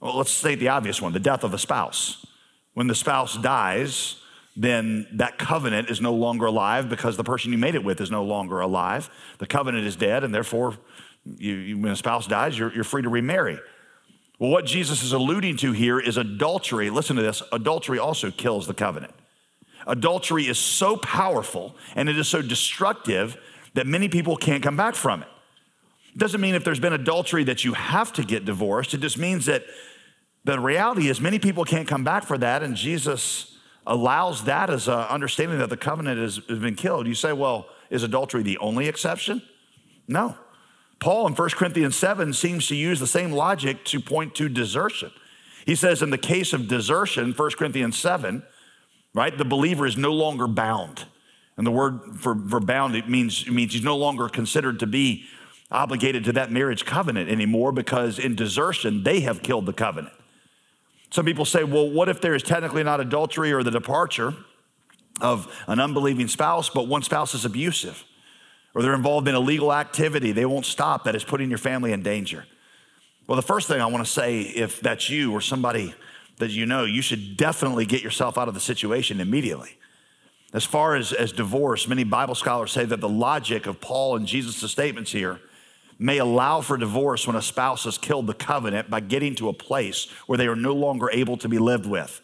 Well, 0.00 0.16
let's 0.16 0.32
state 0.32 0.58
the 0.58 0.68
obvious 0.68 1.00
one 1.00 1.12
the 1.12 1.20
death 1.20 1.44
of 1.44 1.54
a 1.54 1.58
spouse. 1.58 2.26
When 2.74 2.86
the 2.86 2.94
spouse 2.94 3.36
dies, 3.36 4.16
then 4.56 5.06
that 5.12 5.38
covenant 5.38 5.90
is 5.90 6.00
no 6.00 6.12
longer 6.12 6.46
alive 6.46 6.88
because 6.88 7.16
the 7.16 7.24
person 7.24 7.52
you 7.52 7.58
made 7.58 7.74
it 7.74 7.84
with 7.84 8.00
is 8.00 8.10
no 8.10 8.24
longer 8.24 8.60
alive. 8.60 9.08
The 9.38 9.46
covenant 9.46 9.86
is 9.86 9.96
dead, 9.96 10.24
and 10.24 10.34
therefore, 10.34 10.76
you, 11.24 11.54
you, 11.54 11.78
when 11.78 11.92
a 11.92 11.96
spouse 11.96 12.26
dies, 12.26 12.58
you're, 12.58 12.72
you're 12.72 12.84
free 12.84 13.02
to 13.02 13.08
remarry. 13.08 13.58
Well, 14.42 14.50
what 14.50 14.64
Jesus 14.64 15.04
is 15.04 15.12
alluding 15.12 15.58
to 15.58 15.70
here 15.70 16.00
is 16.00 16.16
adultery. 16.16 16.90
Listen 16.90 17.14
to 17.14 17.22
this 17.22 17.44
adultery 17.52 18.00
also 18.00 18.32
kills 18.32 18.66
the 18.66 18.74
covenant. 18.74 19.14
Adultery 19.86 20.48
is 20.48 20.58
so 20.58 20.96
powerful 20.96 21.76
and 21.94 22.08
it 22.08 22.18
is 22.18 22.26
so 22.26 22.42
destructive 22.42 23.36
that 23.74 23.86
many 23.86 24.08
people 24.08 24.36
can't 24.36 24.60
come 24.60 24.76
back 24.76 24.96
from 24.96 25.22
it. 25.22 25.28
It 26.12 26.18
doesn't 26.18 26.40
mean 26.40 26.56
if 26.56 26.64
there's 26.64 26.80
been 26.80 26.92
adultery 26.92 27.44
that 27.44 27.64
you 27.64 27.74
have 27.74 28.12
to 28.14 28.24
get 28.24 28.44
divorced. 28.44 28.94
It 28.94 28.98
just 28.98 29.16
means 29.16 29.46
that 29.46 29.62
the 30.42 30.58
reality 30.58 31.06
is 31.08 31.20
many 31.20 31.38
people 31.38 31.64
can't 31.64 31.86
come 31.86 32.02
back 32.02 32.24
for 32.24 32.36
that, 32.36 32.64
and 32.64 32.74
Jesus 32.74 33.56
allows 33.86 34.42
that 34.46 34.70
as 34.70 34.88
an 34.88 34.94
understanding 34.94 35.60
that 35.60 35.70
the 35.70 35.76
covenant 35.76 36.18
has, 36.18 36.40
has 36.48 36.58
been 36.58 36.74
killed. 36.74 37.06
You 37.06 37.14
say, 37.14 37.32
well, 37.32 37.68
is 37.90 38.02
adultery 38.02 38.42
the 38.42 38.58
only 38.58 38.88
exception? 38.88 39.40
No. 40.08 40.36
Paul 41.02 41.26
in 41.26 41.34
1 41.34 41.50
Corinthians 41.50 41.96
7 41.96 42.32
seems 42.32 42.68
to 42.68 42.76
use 42.76 43.00
the 43.00 43.08
same 43.08 43.32
logic 43.32 43.84
to 43.86 43.98
point 43.98 44.36
to 44.36 44.48
desertion. 44.48 45.10
He 45.66 45.74
says, 45.74 46.00
in 46.00 46.10
the 46.10 46.18
case 46.18 46.52
of 46.52 46.68
desertion, 46.68 47.32
1 47.32 47.50
Corinthians 47.58 47.98
7, 47.98 48.44
right, 49.12 49.36
the 49.36 49.44
believer 49.44 49.84
is 49.84 49.96
no 49.96 50.12
longer 50.12 50.46
bound. 50.46 51.06
And 51.56 51.66
the 51.66 51.72
word 51.72 52.00
for, 52.20 52.36
for 52.48 52.60
bound, 52.60 52.94
it 52.94 53.08
means, 53.08 53.44
it 53.48 53.52
means 53.52 53.72
he's 53.72 53.82
no 53.82 53.96
longer 53.96 54.28
considered 54.28 54.78
to 54.78 54.86
be 54.86 55.24
obligated 55.72 56.22
to 56.26 56.32
that 56.34 56.52
marriage 56.52 56.84
covenant 56.84 57.28
anymore 57.28 57.72
because 57.72 58.20
in 58.20 58.36
desertion, 58.36 59.02
they 59.02 59.20
have 59.20 59.42
killed 59.42 59.66
the 59.66 59.72
covenant. 59.72 60.14
Some 61.10 61.24
people 61.24 61.44
say, 61.44 61.64
well, 61.64 61.90
what 61.90 62.08
if 62.08 62.20
there 62.20 62.36
is 62.36 62.44
technically 62.44 62.84
not 62.84 63.00
adultery 63.00 63.52
or 63.52 63.64
the 63.64 63.72
departure 63.72 64.34
of 65.20 65.52
an 65.66 65.80
unbelieving 65.80 66.28
spouse, 66.28 66.70
but 66.70 66.86
one 66.86 67.02
spouse 67.02 67.34
is 67.34 67.44
abusive? 67.44 68.04
Or 68.74 68.82
they're 68.82 68.94
involved 68.94 69.28
in 69.28 69.34
illegal 69.34 69.72
activity, 69.72 70.32
they 70.32 70.46
won't 70.46 70.66
stop 70.66 71.04
that 71.04 71.14
is 71.14 71.24
putting 71.24 71.48
your 71.48 71.58
family 71.58 71.92
in 71.92 72.02
danger. 72.02 72.46
Well, 73.26 73.36
the 73.36 73.42
first 73.42 73.68
thing 73.68 73.80
I 73.80 73.86
want 73.86 74.04
to 74.04 74.10
say, 74.10 74.40
if 74.40 74.80
that's 74.80 75.08
you 75.08 75.32
or 75.32 75.40
somebody 75.40 75.94
that 76.38 76.50
you 76.50 76.66
know, 76.66 76.84
you 76.84 77.02
should 77.02 77.36
definitely 77.36 77.86
get 77.86 78.02
yourself 78.02 78.36
out 78.36 78.48
of 78.48 78.54
the 78.54 78.60
situation 78.60 79.20
immediately. 79.20 79.78
As 80.52 80.64
far 80.64 80.96
as, 80.96 81.12
as 81.12 81.32
divorce, 81.32 81.88
many 81.88 82.04
Bible 82.04 82.34
scholars 82.34 82.72
say 82.72 82.84
that 82.84 83.00
the 83.00 83.08
logic 83.08 83.66
of 83.66 83.80
Paul 83.80 84.16
and 84.16 84.26
Jesus' 84.26 84.70
statements 84.70 85.12
here 85.12 85.40
may 85.98 86.18
allow 86.18 86.60
for 86.60 86.76
divorce 86.76 87.26
when 87.26 87.36
a 87.36 87.42
spouse 87.42 87.84
has 87.84 87.96
killed 87.96 88.26
the 88.26 88.34
covenant 88.34 88.90
by 88.90 89.00
getting 89.00 89.34
to 89.36 89.48
a 89.48 89.52
place 89.52 90.10
where 90.26 90.36
they 90.36 90.48
are 90.48 90.56
no 90.56 90.74
longer 90.74 91.08
able 91.10 91.36
to 91.38 91.48
be 91.48 91.58
lived 91.58 91.86
with. 91.86 92.20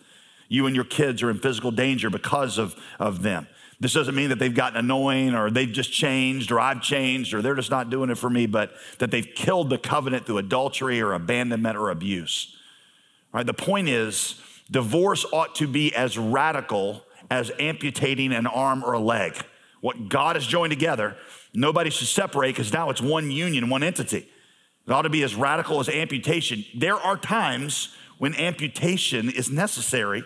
You 0.48 0.66
and 0.66 0.74
your 0.74 0.84
kids 0.84 1.22
are 1.22 1.30
in 1.30 1.38
physical 1.38 1.70
danger 1.70 2.10
because 2.10 2.58
of, 2.58 2.74
of 2.98 3.22
them. 3.22 3.46
This 3.80 3.92
doesn't 3.92 4.14
mean 4.14 4.30
that 4.30 4.40
they've 4.40 4.54
gotten 4.54 4.78
annoying 4.78 5.34
or 5.34 5.50
they've 5.50 5.70
just 5.70 5.92
changed 5.92 6.50
or 6.50 6.58
I've 6.58 6.82
changed 6.82 7.32
or 7.32 7.42
they're 7.42 7.54
just 7.54 7.70
not 7.70 7.90
doing 7.90 8.10
it 8.10 8.18
for 8.18 8.28
me, 8.28 8.46
but 8.46 8.72
that 8.98 9.10
they've 9.10 9.28
killed 9.36 9.70
the 9.70 9.78
covenant 9.78 10.26
through 10.26 10.38
adultery 10.38 11.00
or 11.00 11.12
abandonment 11.12 11.76
or 11.76 11.90
abuse. 11.90 12.56
All 13.32 13.38
right, 13.38 13.46
the 13.46 13.54
point 13.54 13.88
is, 13.88 14.40
divorce 14.70 15.24
ought 15.32 15.54
to 15.56 15.68
be 15.68 15.94
as 15.94 16.18
radical 16.18 17.04
as 17.30 17.52
amputating 17.60 18.32
an 18.32 18.46
arm 18.46 18.82
or 18.82 18.94
a 18.94 18.98
leg. 18.98 19.36
What 19.80 20.08
God 20.08 20.34
has 20.34 20.46
joined 20.46 20.72
together, 20.72 21.16
nobody 21.54 21.90
should 21.90 22.08
separate 22.08 22.52
because 22.56 22.72
now 22.72 22.90
it's 22.90 23.00
one 23.00 23.30
union, 23.30 23.68
one 23.68 23.84
entity. 23.84 24.28
It 24.86 24.92
ought 24.92 25.02
to 25.02 25.10
be 25.10 25.22
as 25.22 25.36
radical 25.36 25.78
as 25.78 25.88
amputation. 25.88 26.64
There 26.74 26.96
are 26.96 27.16
times 27.16 27.94
when 28.16 28.34
amputation 28.34 29.30
is 29.30 29.50
necessary 29.50 30.24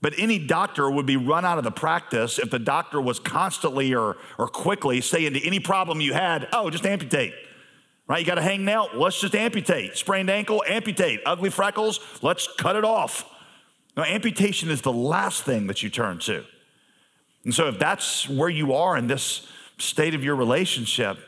but 0.00 0.14
any 0.16 0.38
doctor 0.38 0.90
would 0.90 1.06
be 1.06 1.16
run 1.16 1.44
out 1.44 1.58
of 1.58 1.64
the 1.64 1.70
practice 1.70 2.38
if 2.38 2.50
the 2.50 2.58
doctor 2.58 3.00
was 3.00 3.18
constantly 3.18 3.94
or, 3.94 4.16
or 4.38 4.48
quickly 4.48 5.00
saying 5.00 5.34
to 5.34 5.46
any 5.46 5.60
problem 5.60 6.00
you 6.00 6.14
had, 6.14 6.48
oh, 6.52 6.70
just 6.70 6.86
amputate. 6.86 7.34
Right? 8.06 8.20
You 8.20 8.26
got 8.26 8.38
a 8.38 8.42
hangnail? 8.42 8.94
Let's 8.94 9.20
just 9.20 9.34
amputate. 9.34 9.96
Sprained 9.96 10.30
ankle? 10.30 10.64
Amputate. 10.66 11.20
Ugly 11.24 11.50
freckles? 11.50 12.00
Let's 12.22 12.48
cut 12.58 12.74
it 12.74 12.84
off. 12.84 13.24
Now, 13.96 14.02
amputation 14.04 14.70
is 14.70 14.80
the 14.80 14.92
last 14.92 15.44
thing 15.44 15.66
that 15.68 15.82
you 15.82 15.90
turn 15.90 16.18
to. 16.20 16.44
And 17.44 17.54
so, 17.54 17.68
if 17.68 17.78
that's 17.78 18.28
where 18.28 18.48
you 18.48 18.74
are 18.74 18.96
in 18.96 19.06
this 19.06 19.46
state 19.78 20.14
of 20.14 20.24
your 20.24 20.34
relationship, 20.34 21.18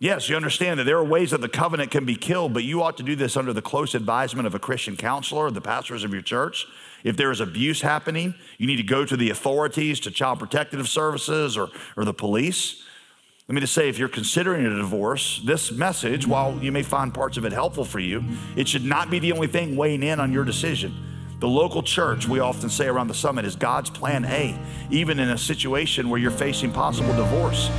yes, 0.00 0.28
you 0.28 0.34
understand 0.34 0.80
that 0.80 0.84
there 0.84 0.96
are 0.96 1.04
ways 1.04 1.30
that 1.30 1.40
the 1.40 1.48
covenant 1.48 1.92
can 1.92 2.04
be 2.04 2.16
killed, 2.16 2.52
but 2.52 2.64
you 2.64 2.82
ought 2.82 2.96
to 2.96 3.04
do 3.04 3.14
this 3.14 3.36
under 3.36 3.52
the 3.52 3.62
close 3.62 3.94
advisement 3.94 4.48
of 4.48 4.54
a 4.56 4.58
Christian 4.58 4.96
counselor, 4.96 5.48
the 5.52 5.60
pastors 5.60 6.02
of 6.02 6.12
your 6.12 6.22
church. 6.22 6.66
If 7.04 7.16
there 7.16 7.30
is 7.30 7.40
abuse 7.40 7.82
happening, 7.82 8.34
you 8.58 8.66
need 8.66 8.76
to 8.76 8.82
go 8.82 9.04
to 9.04 9.16
the 9.16 9.30
authorities, 9.30 10.00
to 10.00 10.10
Child 10.10 10.40
Protective 10.40 10.88
Services 10.88 11.56
or, 11.56 11.68
or 11.96 12.04
the 12.04 12.12
police. 12.12 12.82
Let 13.48 13.54
me 13.54 13.60
just 13.60 13.74
say 13.74 13.88
if 13.88 13.98
you're 13.98 14.08
considering 14.08 14.64
a 14.64 14.76
divorce, 14.76 15.42
this 15.44 15.72
message, 15.72 16.26
while 16.26 16.56
you 16.62 16.70
may 16.70 16.82
find 16.82 17.12
parts 17.12 17.36
of 17.36 17.44
it 17.44 17.52
helpful 17.52 17.84
for 17.84 17.98
you, 17.98 18.22
it 18.54 18.68
should 18.68 18.84
not 18.84 19.10
be 19.10 19.18
the 19.18 19.32
only 19.32 19.48
thing 19.48 19.76
weighing 19.76 20.02
in 20.02 20.20
on 20.20 20.32
your 20.32 20.44
decision. 20.44 20.94
The 21.40 21.48
local 21.48 21.82
church, 21.82 22.28
we 22.28 22.38
often 22.38 22.68
say 22.68 22.86
around 22.86 23.08
the 23.08 23.14
summit, 23.14 23.44
is 23.44 23.56
God's 23.56 23.90
plan 23.90 24.24
A, 24.26 24.56
even 24.90 25.18
in 25.18 25.30
a 25.30 25.38
situation 25.38 26.10
where 26.10 26.20
you're 26.20 26.30
facing 26.30 26.70
possible 26.70 27.16
divorce. 27.16 27.70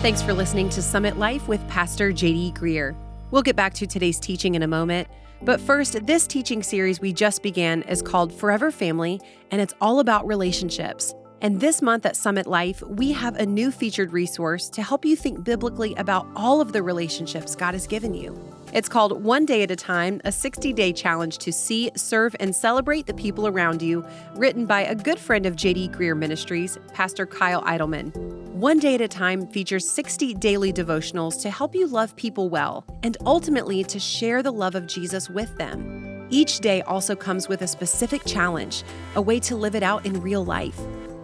Thanks 0.00 0.22
for 0.22 0.32
listening 0.32 0.68
to 0.70 0.80
Summit 0.80 1.18
Life 1.18 1.48
with 1.48 1.66
Pastor 1.66 2.12
JD 2.12 2.54
Greear. 2.54 2.94
We'll 3.32 3.42
get 3.42 3.56
back 3.56 3.74
to 3.74 3.86
today's 3.86 4.20
teaching 4.20 4.54
in 4.54 4.62
a 4.62 4.68
moment. 4.68 5.08
But 5.42 5.60
first, 5.60 6.06
this 6.06 6.24
teaching 6.28 6.62
series 6.62 7.00
we 7.00 7.12
just 7.12 7.42
began 7.42 7.82
is 7.82 8.00
called 8.00 8.32
Forever 8.32 8.70
Family, 8.70 9.20
and 9.50 9.60
it's 9.60 9.74
all 9.80 9.98
about 9.98 10.24
relationships. 10.24 11.12
And 11.40 11.60
this 11.60 11.82
month 11.82 12.06
at 12.06 12.14
Summit 12.14 12.46
Life, 12.46 12.80
we 12.82 13.10
have 13.10 13.34
a 13.36 13.44
new 13.44 13.72
featured 13.72 14.12
resource 14.12 14.68
to 14.70 14.84
help 14.84 15.04
you 15.04 15.16
think 15.16 15.42
biblically 15.42 15.96
about 15.96 16.28
all 16.36 16.60
of 16.60 16.72
the 16.72 16.82
relationships 16.82 17.56
God 17.56 17.74
has 17.74 17.88
given 17.88 18.14
you. 18.14 18.38
It's 18.72 18.88
called 18.88 19.24
One 19.24 19.46
Day 19.46 19.64
at 19.64 19.70
a 19.72 19.76
Time, 19.76 20.20
a 20.24 20.30
60 20.30 20.72
day 20.74 20.92
challenge 20.92 21.38
to 21.38 21.52
see, 21.52 21.90
serve, 21.96 22.36
and 22.38 22.54
celebrate 22.54 23.06
the 23.06 23.14
people 23.14 23.48
around 23.48 23.82
you, 23.82 24.06
written 24.36 24.64
by 24.64 24.82
a 24.82 24.94
good 24.94 25.18
friend 25.18 25.44
of 25.44 25.56
JD 25.56 25.90
Greear 25.90 26.16
Ministries, 26.16 26.78
Pastor 26.92 27.26
Kyle 27.26 27.62
Idleman. 27.62 28.47
One 28.58 28.80
Day 28.80 28.96
at 28.96 29.00
a 29.00 29.06
Time 29.06 29.46
features 29.46 29.88
60 29.88 30.34
daily 30.34 30.72
devotionals 30.72 31.40
to 31.42 31.48
help 31.48 31.76
you 31.76 31.86
love 31.86 32.16
people 32.16 32.48
well 32.48 32.84
and 33.04 33.16
ultimately 33.24 33.84
to 33.84 34.00
share 34.00 34.42
the 34.42 34.50
love 34.50 34.74
of 34.74 34.88
Jesus 34.88 35.30
with 35.30 35.56
them. 35.58 36.26
Each 36.28 36.58
day 36.58 36.82
also 36.82 37.14
comes 37.14 37.46
with 37.46 37.62
a 37.62 37.68
specific 37.68 38.24
challenge, 38.24 38.82
a 39.14 39.22
way 39.22 39.38
to 39.38 39.54
live 39.54 39.76
it 39.76 39.84
out 39.84 40.04
in 40.04 40.20
real 40.20 40.44
life. 40.44 40.76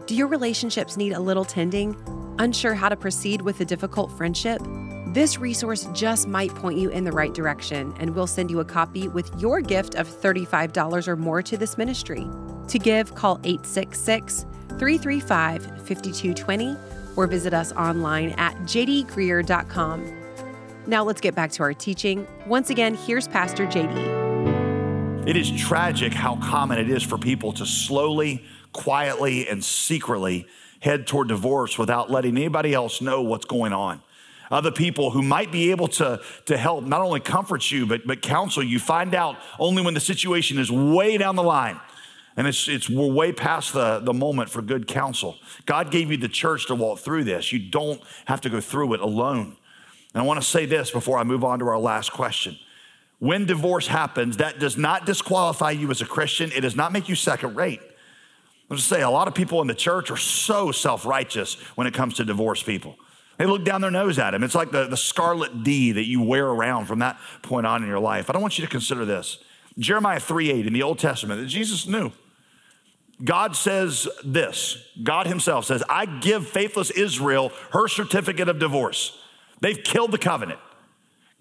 Do 0.07 0.15
your 0.15 0.29
relationships 0.29 0.97
need 0.97 1.13
a 1.13 1.19
little 1.19 1.45
tending? 1.45 1.97
Unsure 2.39 2.75
how 2.75 2.89
to 2.89 2.95
proceed 2.95 3.43
with 3.43 3.61
a 3.61 3.65
difficult 3.65 4.13
friendship? 4.13 4.63
This 5.09 5.37
resource 5.37 5.89
just 5.93 6.29
might 6.29 6.55
point 6.55 6.79
you 6.79 6.89
in 6.91 7.03
the 7.03 7.11
right 7.11 7.35
direction, 7.35 7.93
and 7.99 8.15
we'll 8.15 8.29
send 8.29 8.49
you 8.49 8.61
a 8.61 8.65
copy 8.65 9.09
with 9.09 9.29
your 9.41 9.61
gift 9.61 9.97
of 9.97 10.07
$35 10.07 11.09
or 11.09 11.17
more 11.17 11.43
to 11.43 11.57
this 11.57 11.77
ministry. 11.77 12.29
To 12.69 12.79
give, 12.79 13.17
call 13.17 13.41
866 13.43 14.47
335 14.79 15.65
5220 15.65 16.94
or 17.17 17.27
visit 17.27 17.55
us 17.55 17.73
online 17.73 18.31
at 18.39 18.55
jdgreear.com. 18.63 20.21
Now 20.87 21.05
let's 21.05 21.21
get 21.21 21.35
back 21.35 21.51
to 21.53 21.63
our 21.63 21.73
teaching. 21.73 22.27
Once 22.47 22.71
again, 22.71 22.95
here's 22.95 23.29
Pastor 23.29 23.67
JD. 23.67 25.27
It 25.27 25.37
is 25.37 25.51
tragic 25.51 26.13
how 26.13 26.37
common 26.37 26.79
it 26.79 26.91
is 26.91 27.03
for 27.03 27.17
people 27.17 27.53
to 27.55 27.65
slowly, 27.65 28.45
quietly, 28.73 29.49
and 29.49 29.65
secretly 29.65 30.47
head 30.81 31.07
toward 31.07 31.29
divorce 31.29 31.79
without 31.79 32.11
letting 32.11 32.37
anybody 32.37 32.75
else 32.75 33.01
know 33.01 33.23
what's 33.23 33.47
going 33.47 33.73
on 33.73 34.03
other 34.51 34.71
people 34.71 35.11
who 35.11 35.23
might 35.23 35.51
be 35.51 35.71
able 35.71 35.89
to, 35.89 36.21
to 36.47 36.57
help 36.57 36.85
not 36.85 37.01
only 37.01 37.21
comfort 37.21 37.71
you, 37.71 37.87
but, 37.87 38.07
but 38.07 38.23
counsel 38.23 38.63
you. 38.63 38.79
Find 38.79 39.15
out 39.15 39.37
only 39.59 39.83
when 39.83 39.95
the 39.95 40.01
situation 40.01 40.59
is 40.59 40.71
way 40.71 41.19
down 41.19 41.37
the 41.37 41.43
line. 41.43 41.81
And 42.37 42.47
it's, 42.47 42.69
it's 42.69 42.91
we're 42.91 43.13
way 43.13 43.33
past 43.33 43.73
the, 43.73 44.01
the 44.01 44.13
moment 44.13 44.51
for 44.51 44.61
good 44.61 44.89
counsel. 44.89 45.37
God 45.67 45.91
gave 45.91 46.11
you 46.11 46.17
the 46.17 46.29
church 46.29 46.67
to 46.67 46.75
walk 46.75 46.99
through 46.99 47.25
this. 47.25 47.53
You 47.53 47.59
don't 47.59 48.03
have 48.25 48.41
to 48.43 48.51
go 48.51 48.61
through 48.61 48.95
it 48.95 49.01
alone. 49.01 49.57
And 50.13 50.23
I 50.23 50.27
want 50.27 50.41
to 50.41 50.47
say 50.47 50.67
this 50.67 50.91
before 50.91 51.19
I 51.19 51.25
move 51.25 51.45
on 51.45 51.61
to 51.61 51.67
our 51.67 51.79
last 51.79 52.13
question. 52.13 52.57
When 53.19 53.47
divorce 53.47 53.87
happens, 53.87 54.39
that 54.39 54.59
does 54.59 54.77
not 54.77 55.07
disqualify 55.07 55.71
you 55.73 55.91
as 55.91 56.03
a 56.03 56.07
Christian. 56.07 56.51
It 56.53 56.61
does 56.61 56.77
not 56.77 56.93
make 56.93 57.09
you 57.09 57.15
second 57.15 57.57
rate. 57.57 57.81
I'll 58.71 58.77
just 58.77 58.89
say 58.89 59.03
a 59.03 59.11
lot 59.11 59.29
of 59.29 59.35
people 59.35 59.61
in 59.61 59.67
the 59.67 59.75
church 59.75 60.11
are 60.11 60.17
so 60.17 60.73
self 60.73 61.07
righteous 61.07 61.55
when 61.77 61.87
it 61.87 61.95
comes 61.95 62.15
to 62.15 62.25
divorce 62.25 62.63
people. 62.63 62.97
They 63.39 63.47
look 63.47 63.65
down 63.65 63.81
their 63.81 63.91
nose 63.91 64.19
at 64.19 64.35
him. 64.35 64.43
It's 64.43 64.55
like 64.55 64.71
the, 64.71 64.87
the 64.87 64.97
scarlet 64.97 65.65
D 65.65 65.93
that 65.93 66.07
you 66.07 66.23
wear 66.23 66.47
around 66.47 66.87
from 66.87 67.01
that 67.01 67.19
point 67.43 67.67
on 67.67 67.83
in 67.83 67.89
your 67.89 67.99
life. 67.99 68.31
I 68.31 68.33
don't 68.33 68.43
want 68.43 68.59
you 68.59 68.65
to 68.65 68.71
consider 68.71 69.05
this. 69.05 69.39
Jeremiah 69.79 70.21
3 70.21 70.51
8 70.51 70.67
in 70.67 70.73
the 70.73 70.83
Old 70.83 70.99
Testament 70.99 71.41
that 71.41 71.47
Jesus 71.47 71.87
knew. 71.87 72.13
God 73.23 73.55
says 73.55 74.09
this 74.25 74.79
God 75.03 75.27
Himself 75.27 75.67
says, 75.67 75.83
I 75.89 76.07
give 76.07 76.49
faithless 76.49 76.91
Israel 76.91 77.53
her 77.73 77.87
certificate 77.89 78.49
of 78.49 78.59
divorce. 78.59 79.17
They've 79.61 79.83
killed 79.83 80.11
the 80.11 80.19
covenant. 80.19 80.61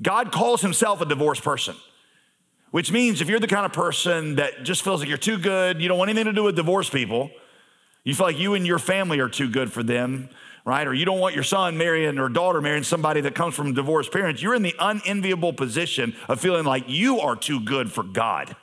God 0.02 0.32
calls 0.32 0.62
Himself 0.62 1.02
a 1.02 1.06
divorced 1.06 1.44
person, 1.44 1.76
which 2.72 2.92
means 2.92 3.22
if 3.22 3.30
you're 3.30 3.40
the 3.40 3.48
kind 3.48 3.66
of 3.66 3.74
person 3.74 4.36
that 4.36 4.64
just 4.64 4.84
feels 4.84 5.00
like 5.00 5.10
you're 5.10 5.18
too 5.18 5.38
good, 5.38 5.82
you 5.82 5.88
don't 5.88 5.98
want 5.98 6.10
anything 6.10 6.26
to 6.26 6.34
do 6.34 6.44
with 6.44 6.56
divorced 6.56 6.92
people, 6.92 7.32
you 8.04 8.14
feel 8.14 8.28
like 8.28 8.38
you 8.38 8.54
and 8.54 8.68
your 8.68 8.80
family 8.80 9.20
are 9.20 9.30
too 9.30 9.50
good 9.50 9.72
for 9.72 9.82
them, 9.82 10.30
right? 10.66 10.86
Or 10.86 10.94
you 10.94 11.06
don't 11.06 11.20
want 11.20 11.36
your 11.36 11.44
son 11.44 11.78
marrying 11.78 12.20
or 12.20 12.30
daughter 12.30 12.62
marrying 12.62 12.84
somebody 12.84 13.22
that 13.22 13.34
comes 13.34 13.56
from 13.56 13.74
divorced 13.74 14.12
parents, 14.12 14.42
you're 14.42 14.56
in 14.56 14.62
the 14.62 14.76
unenviable 14.80 15.54
position 15.54 16.16
of 16.28 16.40
feeling 16.40 16.66
like 16.66 16.84
you 16.88 17.20
are 17.20 17.36
too 17.36 17.60
good 17.62 17.92
for 17.92 18.04
God, 18.04 18.56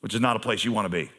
which 0.00 0.14
is 0.14 0.20
not 0.20 0.36
a 0.36 0.40
place 0.40 0.64
you 0.64 0.72
want 0.72 0.86
to 0.86 0.90
be. 0.90 1.10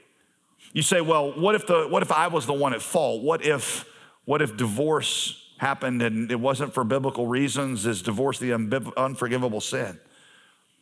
You 0.73 0.81
say, 0.81 1.01
well, 1.01 1.31
what 1.31 1.55
if, 1.55 1.65
the, 1.65 1.87
what 1.87 2.03
if 2.03 2.11
I 2.11 2.27
was 2.27 2.45
the 2.45 2.53
one 2.53 2.73
at 2.73 2.81
fault? 2.81 3.23
What 3.23 3.43
if, 3.43 3.85
what 4.25 4.41
if 4.41 4.55
divorce 4.55 5.51
happened 5.57 6.01
and 6.01 6.31
it 6.31 6.39
wasn't 6.39 6.73
for 6.73 6.83
biblical 6.83 7.27
reasons? 7.27 7.85
Is 7.85 8.01
divorce 8.01 8.39
the 8.39 8.53
unforgivable 8.53 9.61
sin? 9.61 9.99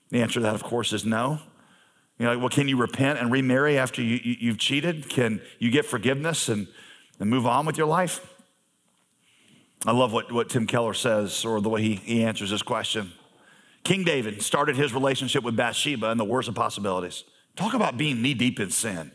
The 0.09 0.21
answer 0.21 0.35
to 0.35 0.39
that, 0.41 0.55
of 0.55 0.63
course, 0.63 0.93
is 0.93 1.05
no. 1.05 1.39
You 2.19 2.25
know, 2.25 2.39
well, 2.39 2.49
can 2.49 2.67
you 2.67 2.77
repent 2.77 3.19
and 3.19 3.31
remarry 3.31 3.77
after 3.77 4.01
you, 4.01 4.19
you, 4.23 4.49
have 4.49 4.57
cheated? 4.57 5.09
Can 5.09 5.41
you 5.59 5.69
get 5.69 5.85
forgiveness 5.85 6.49
and, 6.49 6.67
and 7.19 7.29
move 7.29 7.45
on 7.45 7.65
with 7.65 7.77
your 7.77 7.87
life? 7.87 8.25
I 9.85 9.91
love 9.91 10.11
what, 10.11 10.31
what 10.31 10.49
Tim 10.49 10.65
Keller 10.65 10.95
says 10.95 11.45
or 11.45 11.61
the 11.61 11.69
way 11.69 11.81
he, 11.81 11.95
he 11.95 12.23
answers 12.23 12.49
this 12.49 12.63
question. 12.63 13.11
King 13.83 14.03
David 14.03 14.41
started 14.41 14.75
his 14.75 14.93
relationship 14.93 15.43
with 15.43 15.55
Bathsheba 15.55 16.09
in 16.09 16.17
the 16.17 16.25
worst 16.25 16.49
of 16.49 16.55
possibilities. 16.55 17.23
Talk 17.55 17.73
about 17.73 17.97
being 17.97 18.21
knee 18.21 18.33
deep 18.33 18.59
in 18.59 18.71
sin. 18.71 19.11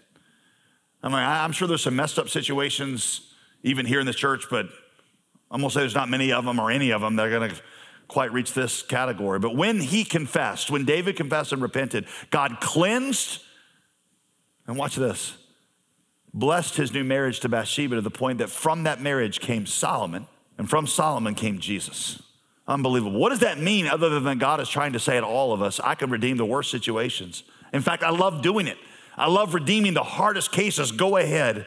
I 1.02 1.08
mean, 1.08 1.18
I'm 1.18 1.52
sure 1.52 1.66
there's 1.66 1.82
some 1.82 1.96
messed 1.96 2.18
up 2.18 2.28
situations 2.28 3.32
even 3.62 3.86
here 3.86 4.00
in 4.00 4.06
the 4.06 4.14
church, 4.14 4.46
but 4.50 4.66
I'm 5.50 5.60
gonna 5.60 5.70
say 5.70 5.80
there's 5.80 5.94
not 5.94 6.08
many 6.08 6.32
of 6.32 6.44
them 6.44 6.58
or 6.60 6.70
any 6.70 6.90
of 6.90 7.00
them 7.00 7.16
that 7.16 7.26
are 7.26 7.30
gonna 7.30 7.54
quite 8.08 8.32
reach 8.32 8.54
this 8.54 8.82
category. 8.82 9.38
But 9.38 9.56
when 9.56 9.80
he 9.80 10.04
confessed, 10.04 10.70
when 10.70 10.84
David 10.84 11.16
confessed 11.16 11.52
and 11.52 11.62
repented, 11.62 12.06
God 12.30 12.58
cleansed, 12.60 13.40
and 14.66 14.76
watch 14.76 14.96
this, 14.96 15.36
blessed 16.32 16.76
his 16.76 16.92
new 16.92 17.04
marriage 17.04 17.40
to 17.40 17.48
Bathsheba 17.48 17.96
to 17.96 18.00
the 18.00 18.10
point 18.10 18.38
that 18.38 18.50
from 18.50 18.84
that 18.84 19.00
marriage 19.00 19.40
came 19.40 19.66
Solomon, 19.66 20.26
and 20.58 20.68
from 20.68 20.86
Solomon 20.86 21.34
came 21.34 21.58
Jesus. 21.58 22.22
Unbelievable. 22.66 23.18
What 23.18 23.30
does 23.30 23.40
that 23.40 23.58
mean 23.58 23.86
other 23.88 24.20
than 24.20 24.38
God 24.38 24.60
is 24.60 24.68
trying 24.68 24.92
to 24.92 25.00
say 25.00 25.18
to 25.18 25.26
all 25.26 25.52
of 25.52 25.62
us, 25.62 25.80
I 25.80 25.94
can 25.94 26.10
redeem 26.10 26.36
the 26.36 26.44
worst 26.44 26.70
situations? 26.70 27.42
In 27.72 27.82
fact, 27.82 28.02
I 28.02 28.10
love 28.10 28.42
doing 28.42 28.68
it. 28.68 28.78
I 29.16 29.28
love 29.28 29.54
redeeming 29.54 29.94
the 29.94 30.02
hardest 30.02 30.52
cases. 30.52 30.92
Go 30.92 31.16
ahead, 31.16 31.66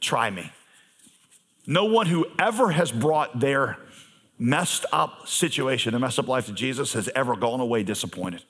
try 0.00 0.30
me. 0.30 0.52
No 1.66 1.86
one 1.86 2.06
who 2.06 2.26
ever 2.38 2.70
has 2.70 2.92
brought 2.92 3.40
their 3.40 3.78
messed 4.38 4.84
up 4.92 5.26
situation, 5.26 5.92
their 5.92 6.00
messed 6.00 6.18
up 6.18 6.28
life 6.28 6.46
to 6.46 6.52
Jesus 6.52 6.92
has 6.92 7.08
ever 7.14 7.36
gone 7.36 7.60
away 7.60 7.82
disappointed. 7.82 8.42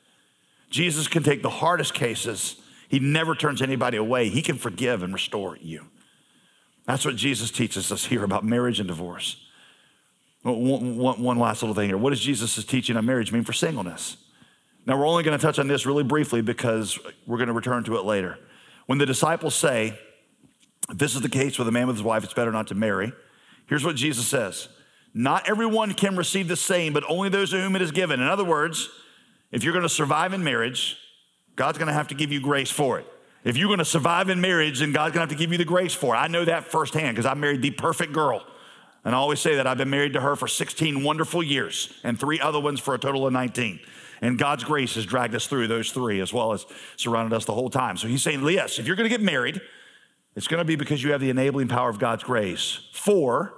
Jesus 0.70 1.06
can 1.06 1.22
take 1.22 1.42
the 1.42 1.50
hardest 1.50 1.94
cases. 1.94 2.56
He 2.88 2.98
never 2.98 3.34
turns 3.34 3.62
anybody 3.62 3.96
away. 3.96 4.28
He 4.28 4.42
can 4.42 4.56
forgive 4.56 5.02
and 5.02 5.12
restore 5.12 5.56
you. 5.60 5.86
That's 6.86 7.04
what 7.04 7.16
Jesus 7.16 7.50
teaches 7.50 7.90
us 7.92 8.06
here 8.06 8.24
about 8.24 8.44
marriage 8.44 8.80
and 8.80 8.88
divorce. 8.88 9.36
One, 10.42 10.98
one, 10.98 11.22
one 11.22 11.38
last 11.38 11.62
little 11.62 11.74
thing 11.74 11.88
here. 11.88 11.96
What 11.96 12.10
does 12.10 12.20
Jesus' 12.20 12.64
teaching 12.64 12.96
on 12.96 13.06
marriage 13.06 13.32
mean 13.32 13.44
for 13.44 13.54
singleness? 13.54 14.18
Now, 14.86 14.98
we're 14.98 15.06
only 15.06 15.22
going 15.22 15.38
to 15.38 15.42
touch 15.42 15.58
on 15.58 15.66
this 15.66 15.86
really 15.86 16.04
briefly 16.04 16.42
because 16.42 16.98
we're 17.26 17.38
going 17.38 17.48
to 17.48 17.54
return 17.54 17.84
to 17.84 17.96
it 17.96 18.04
later. 18.04 18.38
When 18.86 18.98
the 18.98 19.06
disciples 19.06 19.54
say, 19.54 19.98
this 20.92 21.14
is 21.14 21.22
the 21.22 21.28
case 21.28 21.58
with 21.58 21.68
a 21.68 21.72
man 21.72 21.86
with 21.86 21.96
his 21.96 22.02
wife, 22.02 22.24
it's 22.24 22.34
better 22.34 22.52
not 22.52 22.66
to 22.68 22.74
marry, 22.74 23.12
here's 23.66 23.84
what 23.84 23.96
Jesus 23.96 24.26
says 24.26 24.68
Not 25.14 25.48
everyone 25.48 25.94
can 25.94 26.16
receive 26.16 26.48
the 26.48 26.56
same, 26.56 26.92
but 26.92 27.04
only 27.08 27.28
those 27.28 27.50
to 27.50 27.60
whom 27.60 27.76
it 27.76 27.82
is 27.82 27.92
given. 27.92 28.20
In 28.20 28.28
other 28.28 28.44
words, 28.44 28.90
if 29.50 29.64
you're 29.64 29.72
going 29.72 29.84
to 29.84 29.88
survive 29.88 30.34
in 30.34 30.44
marriage, 30.44 30.98
God's 31.56 31.78
going 31.78 31.88
to 31.88 31.94
have 31.94 32.08
to 32.08 32.14
give 32.14 32.30
you 32.30 32.40
grace 32.40 32.70
for 32.70 32.98
it. 32.98 33.06
If 33.44 33.56
you're 33.56 33.68
going 33.68 33.78
to 33.78 33.84
survive 33.84 34.28
in 34.28 34.40
marriage, 34.40 34.80
then 34.80 34.92
God's 34.92 35.14
going 35.14 35.26
to 35.26 35.32
have 35.32 35.38
to 35.38 35.42
give 35.42 35.52
you 35.52 35.58
the 35.58 35.64
grace 35.64 35.94
for 35.94 36.14
it. 36.14 36.18
I 36.18 36.28
know 36.28 36.44
that 36.44 36.64
firsthand 36.64 37.14
because 37.14 37.26
I 37.26 37.34
married 37.34 37.62
the 37.62 37.70
perfect 37.70 38.12
girl. 38.12 38.44
And 39.04 39.14
I 39.14 39.18
always 39.18 39.38
say 39.38 39.56
that 39.56 39.66
I've 39.66 39.76
been 39.76 39.90
married 39.90 40.14
to 40.14 40.20
her 40.22 40.34
for 40.34 40.48
16 40.48 41.02
wonderful 41.02 41.42
years 41.42 41.92
and 42.02 42.18
three 42.18 42.40
other 42.40 42.58
ones 42.58 42.80
for 42.80 42.94
a 42.94 42.98
total 42.98 43.26
of 43.26 43.34
19. 43.34 43.80
And 44.24 44.38
God's 44.38 44.64
grace 44.64 44.94
has 44.94 45.04
dragged 45.04 45.34
us 45.34 45.46
through 45.46 45.66
those 45.66 45.90
three 45.90 46.20
as 46.20 46.32
well 46.32 46.54
as 46.54 46.64
surrounded 46.96 47.36
us 47.36 47.44
the 47.44 47.52
whole 47.52 47.68
time. 47.68 47.98
So 47.98 48.08
he's 48.08 48.22
saying, 48.22 48.42
yes, 48.48 48.78
if 48.78 48.86
you're 48.86 48.96
going 48.96 49.08
to 49.08 49.14
get 49.14 49.20
married, 49.20 49.60
it's 50.34 50.48
going 50.48 50.60
to 50.60 50.64
be 50.64 50.76
because 50.76 51.02
you 51.02 51.12
have 51.12 51.20
the 51.20 51.28
enabling 51.28 51.68
power 51.68 51.90
of 51.90 51.98
God's 51.98 52.24
grace. 52.24 52.88
For, 52.94 53.52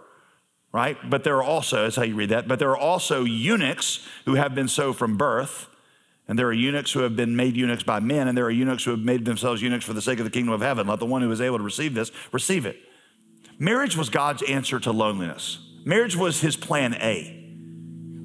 right? 0.72 0.98
But 1.08 1.22
there 1.22 1.36
are 1.36 1.42
also, 1.42 1.84
that's 1.84 1.94
how 1.94 2.02
you 2.02 2.16
read 2.16 2.30
that, 2.30 2.48
but 2.48 2.58
there 2.58 2.70
are 2.70 2.76
also 2.76 3.22
eunuchs 3.22 4.08
who 4.24 4.34
have 4.34 4.56
been 4.56 4.66
so 4.66 4.92
from 4.92 5.16
birth. 5.16 5.68
And 6.26 6.36
there 6.36 6.48
are 6.48 6.52
eunuchs 6.52 6.90
who 6.90 7.02
have 7.02 7.14
been 7.14 7.36
made 7.36 7.56
eunuchs 7.56 7.84
by 7.84 8.00
men, 8.00 8.26
and 8.26 8.36
there 8.36 8.46
are 8.46 8.50
eunuchs 8.50 8.82
who 8.82 8.90
have 8.90 8.98
made 8.98 9.24
themselves 9.24 9.62
eunuchs 9.62 9.84
for 9.84 9.92
the 9.92 10.02
sake 10.02 10.18
of 10.18 10.24
the 10.24 10.30
kingdom 10.32 10.52
of 10.52 10.62
heaven. 10.62 10.88
Let 10.88 10.98
the 10.98 11.06
one 11.06 11.22
who 11.22 11.30
is 11.30 11.40
able 11.40 11.58
to 11.58 11.62
receive 11.62 11.94
this 11.94 12.10
receive 12.32 12.66
it. 12.66 12.76
Marriage 13.60 13.96
was 13.96 14.10
God's 14.10 14.42
answer 14.42 14.80
to 14.80 14.90
loneliness. 14.90 15.60
Marriage 15.84 16.16
was 16.16 16.40
his 16.40 16.56
plan 16.56 16.94
A. 16.94 17.45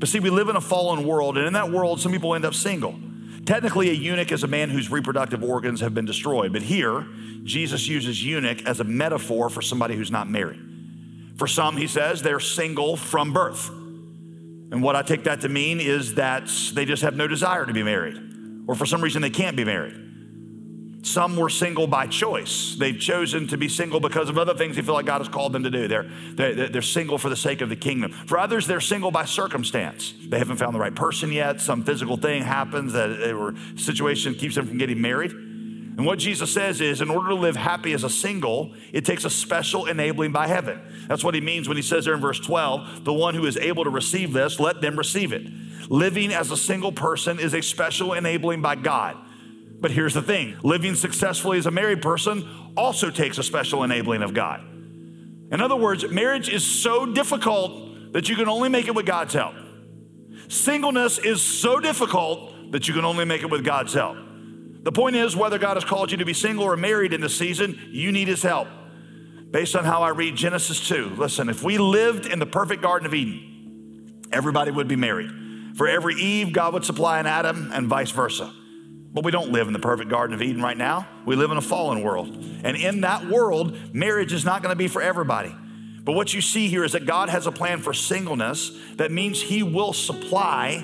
But 0.01 0.09
see, 0.09 0.19
we 0.19 0.31
live 0.31 0.49
in 0.49 0.55
a 0.55 0.61
fallen 0.61 1.05
world, 1.05 1.37
and 1.37 1.45
in 1.45 1.53
that 1.53 1.69
world, 1.69 2.01
some 2.01 2.11
people 2.11 2.33
end 2.33 2.43
up 2.43 2.55
single. 2.55 2.99
Technically, 3.45 3.91
a 3.91 3.93
eunuch 3.93 4.31
is 4.31 4.43
a 4.43 4.47
man 4.47 4.71
whose 4.71 4.89
reproductive 4.89 5.43
organs 5.43 5.79
have 5.81 5.93
been 5.93 6.05
destroyed. 6.05 6.51
But 6.51 6.63
here, 6.63 7.05
Jesus 7.43 7.87
uses 7.87 8.25
eunuch 8.25 8.65
as 8.65 8.79
a 8.79 8.83
metaphor 8.83 9.47
for 9.47 9.61
somebody 9.61 9.95
who's 9.95 10.09
not 10.09 10.27
married. 10.27 10.59
For 11.37 11.45
some, 11.45 11.77
he 11.77 11.85
says, 11.85 12.23
they're 12.23 12.39
single 12.39 12.97
from 12.97 13.31
birth. 13.31 13.69
And 13.69 14.81
what 14.81 14.95
I 14.95 15.03
take 15.03 15.25
that 15.25 15.41
to 15.41 15.49
mean 15.49 15.79
is 15.79 16.15
that 16.15 16.49
they 16.73 16.85
just 16.85 17.03
have 17.03 17.15
no 17.15 17.27
desire 17.27 17.67
to 17.67 17.73
be 17.73 17.83
married, 17.83 18.19
or 18.67 18.73
for 18.73 18.87
some 18.87 19.01
reason, 19.01 19.21
they 19.21 19.29
can't 19.29 19.55
be 19.55 19.65
married. 19.65 19.93
Some 21.03 21.35
were 21.35 21.49
single 21.49 21.87
by 21.87 22.05
choice. 22.05 22.75
They've 22.77 22.99
chosen 22.99 23.47
to 23.47 23.57
be 23.57 23.67
single 23.67 23.99
because 23.99 24.29
of 24.29 24.37
other 24.37 24.53
things 24.53 24.75
they 24.75 24.83
feel 24.83 24.93
like 24.93 25.07
God 25.07 25.17
has 25.17 25.27
called 25.27 25.51
them 25.51 25.63
to 25.63 25.71
do. 25.71 25.87
They're, 25.87 26.07
they're, 26.33 26.69
they're 26.69 26.81
single 26.83 27.17
for 27.17 27.29
the 27.29 27.35
sake 27.35 27.61
of 27.61 27.69
the 27.69 27.75
kingdom. 27.75 28.11
For 28.11 28.37
others, 28.37 28.67
they're 28.67 28.81
single 28.81 29.09
by 29.09 29.25
circumstance. 29.25 30.13
They 30.23 30.37
haven't 30.37 30.57
found 30.57 30.75
the 30.75 30.79
right 30.79 30.93
person 30.93 31.31
yet. 31.31 31.59
Some 31.59 31.83
physical 31.83 32.17
thing 32.17 32.43
happens 32.43 32.93
that 32.93 33.19
eh, 33.19 33.31
or 33.31 33.55
situation 33.77 34.35
keeps 34.35 34.55
them 34.55 34.67
from 34.67 34.77
getting 34.77 35.01
married. 35.01 35.31
And 35.31 36.05
what 36.05 36.19
Jesus 36.19 36.53
says 36.53 36.81
is, 36.81 37.01
in 37.01 37.09
order 37.09 37.29
to 37.29 37.35
live 37.35 37.55
happy 37.55 37.93
as 37.93 38.03
a 38.03 38.09
single, 38.09 38.73
it 38.93 39.03
takes 39.03 39.25
a 39.25 39.29
special 39.29 39.87
enabling 39.87 40.31
by 40.31 40.47
heaven. 40.47 40.79
That's 41.07 41.23
what 41.23 41.33
he 41.33 41.41
means 41.41 41.67
when 41.67 41.77
he 41.77 41.83
says 41.83 42.05
there 42.05 42.13
in 42.13 42.21
verse 42.21 42.39
12, 42.39 43.03
the 43.03 43.13
one 43.13 43.33
who 43.35 43.45
is 43.45 43.57
able 43.57 43.83
to 43.83 43.89
receive 43.89 44.33
this, 44.33 44.59
let 44.59 44.81
them 44.81 44.97
receive 44.97 45.33
it. 45.33 45.47
Living 45.89 46.31
as 46.31 46.51
a 46.51 46.57
single 46.57 46.91
person 46.91 47.39
is 47.39 47.53
a 47.53 47.61
special 47.61 48.13
enabling 48.13 48.61
by 48.61 48.75
God. 48.75 49.17
But 49.81 49.91
here's 49.91 50.13
the 50.13 50.21
thing 50.21 50.57
living 50.63 50.95
successfully 50.95 51.57
as 51.57 51.65
a 51.65 51.71
married 51.71 52.01
person 52.01 52.47
also 52.77 53.09
takes 53.09 53.37
a 53.37 53.43
special 53.43 53.83
enabling 53.83 54.21
of 54.21 54.33
God. 54.33 54.61
In 54.61 55.59
other 55.59 55.75
words, 55.75 56.07
marriage 56.09 56.47
is 56.47 56.65
so 56.65 57.05
difficult 57.05 58.13
that 58.13 58.29
you 58.29 58.35
can 58.35 58.47
only 58.47 58.69
make 58.69 58.87
it 58.87 58.95
with 58.95 59.05
God's 59.05 59.33
help. 59.33 59.55
Singleness 60.47 61.17
is 61.17 61.41
so 61.41 61.79
difficult 61.79 62.71
that 62.71 62.87
you 62.87 62.93
can 62.93 63.03
only 63.03 63.25
make 63.25 63.41
it 63.41 63.49
with 63.49 63.65
God's 63.65 63.93
help. 63.93 64.17
The 64.83 64.91
point 64.91 65.15
is, 65.15 65.35
whether 65.35 65.57
God 65.57 65.75
has 65.75 65.83
called 65.83 66.11
you 66.11 66.17
to 66.17 66.25
be 66.25 66.33
single 66.33 66.63
or 66.63 66.77
married 66.77 67.13
in 67.13 67.21
this 67.21 67.37
season, 67.37 67.79
you 67.91 68.11
need 68.11 68.27
His 68.27 68.41
help. 68.41 68.67
Based 69.51 69.75
on 69.75 69.83
how 69.83 70.01
I 70.01 70.09
read 70.09 70.35
Genesis 70.35 70.87
2, 70.87 71.15
listen, 71.17 71.49
if 71.49 71.63
we 71.63 71.77
lived 71.77 72.25
in 72.25 72.39
the 72.39 72.45
perfect 72.45 72.81
Garden 72.81 73.05
of 73.05 73.13
Eden, 73.13 74.21
everybody 74.31 74.71
would 74.71 74.87
be 74.87 74.95
married. 74.95 75.31
For 75.75 75.87
every 75.87 76.15
Eve, 76.15 76.53
God 76.53 76.73
would 76.73 76.85
supply 76.85 77.19
an 77.19 77.27
Adam, 77.27 77.69
and 77.73 77.87
vice 77.87 78.11
versa. 78.11 78.53
But 79.13 79.25
we 79.25 79.31
don't 79.31 79.51
live 79.51 79.67
in 79.67 79.73
the 79.73 79.79
perfect 79.79 80.09
Garden 80.09 80.33
of 80.33 80.41
Eden 80.41 80.61
right 80.61 80.77
now. 80.77 81.07
We 81.25 81.35
live 81.35 81.51
in 81.51 81.57
a 81.57 81.61
fallen 81.61 82.01
world. 82.01 82.29
And 82.63 82.77
in 82.77 83.01
that 83.01 83.27
world, 83.27 83.77
marriage 83.93 84.31
is 84.31 84.45
not 84.45 84.61
going 84.63 84.71
to 84.71 84.77
be 84.77 84.87
for 84.87 85.01
everybody. 85.01 85.53
But 86.03 86.13
what 86.13 86.33
you 86.33 86.41
see 86.41 86.67
here 86.67 86.83
is 86.83 86.93
that 86.93 87.05
God 87.05 87.29
has 87.29 87.45
a 87.45 87.51
plan 87.51 87.79
for 87.79 87.93
singleness 87.93 88.71
that 88.95 89.11
means 89.11 89.41
He 89.41 89.63
will 89.63 89.93
supply 89.93 90.83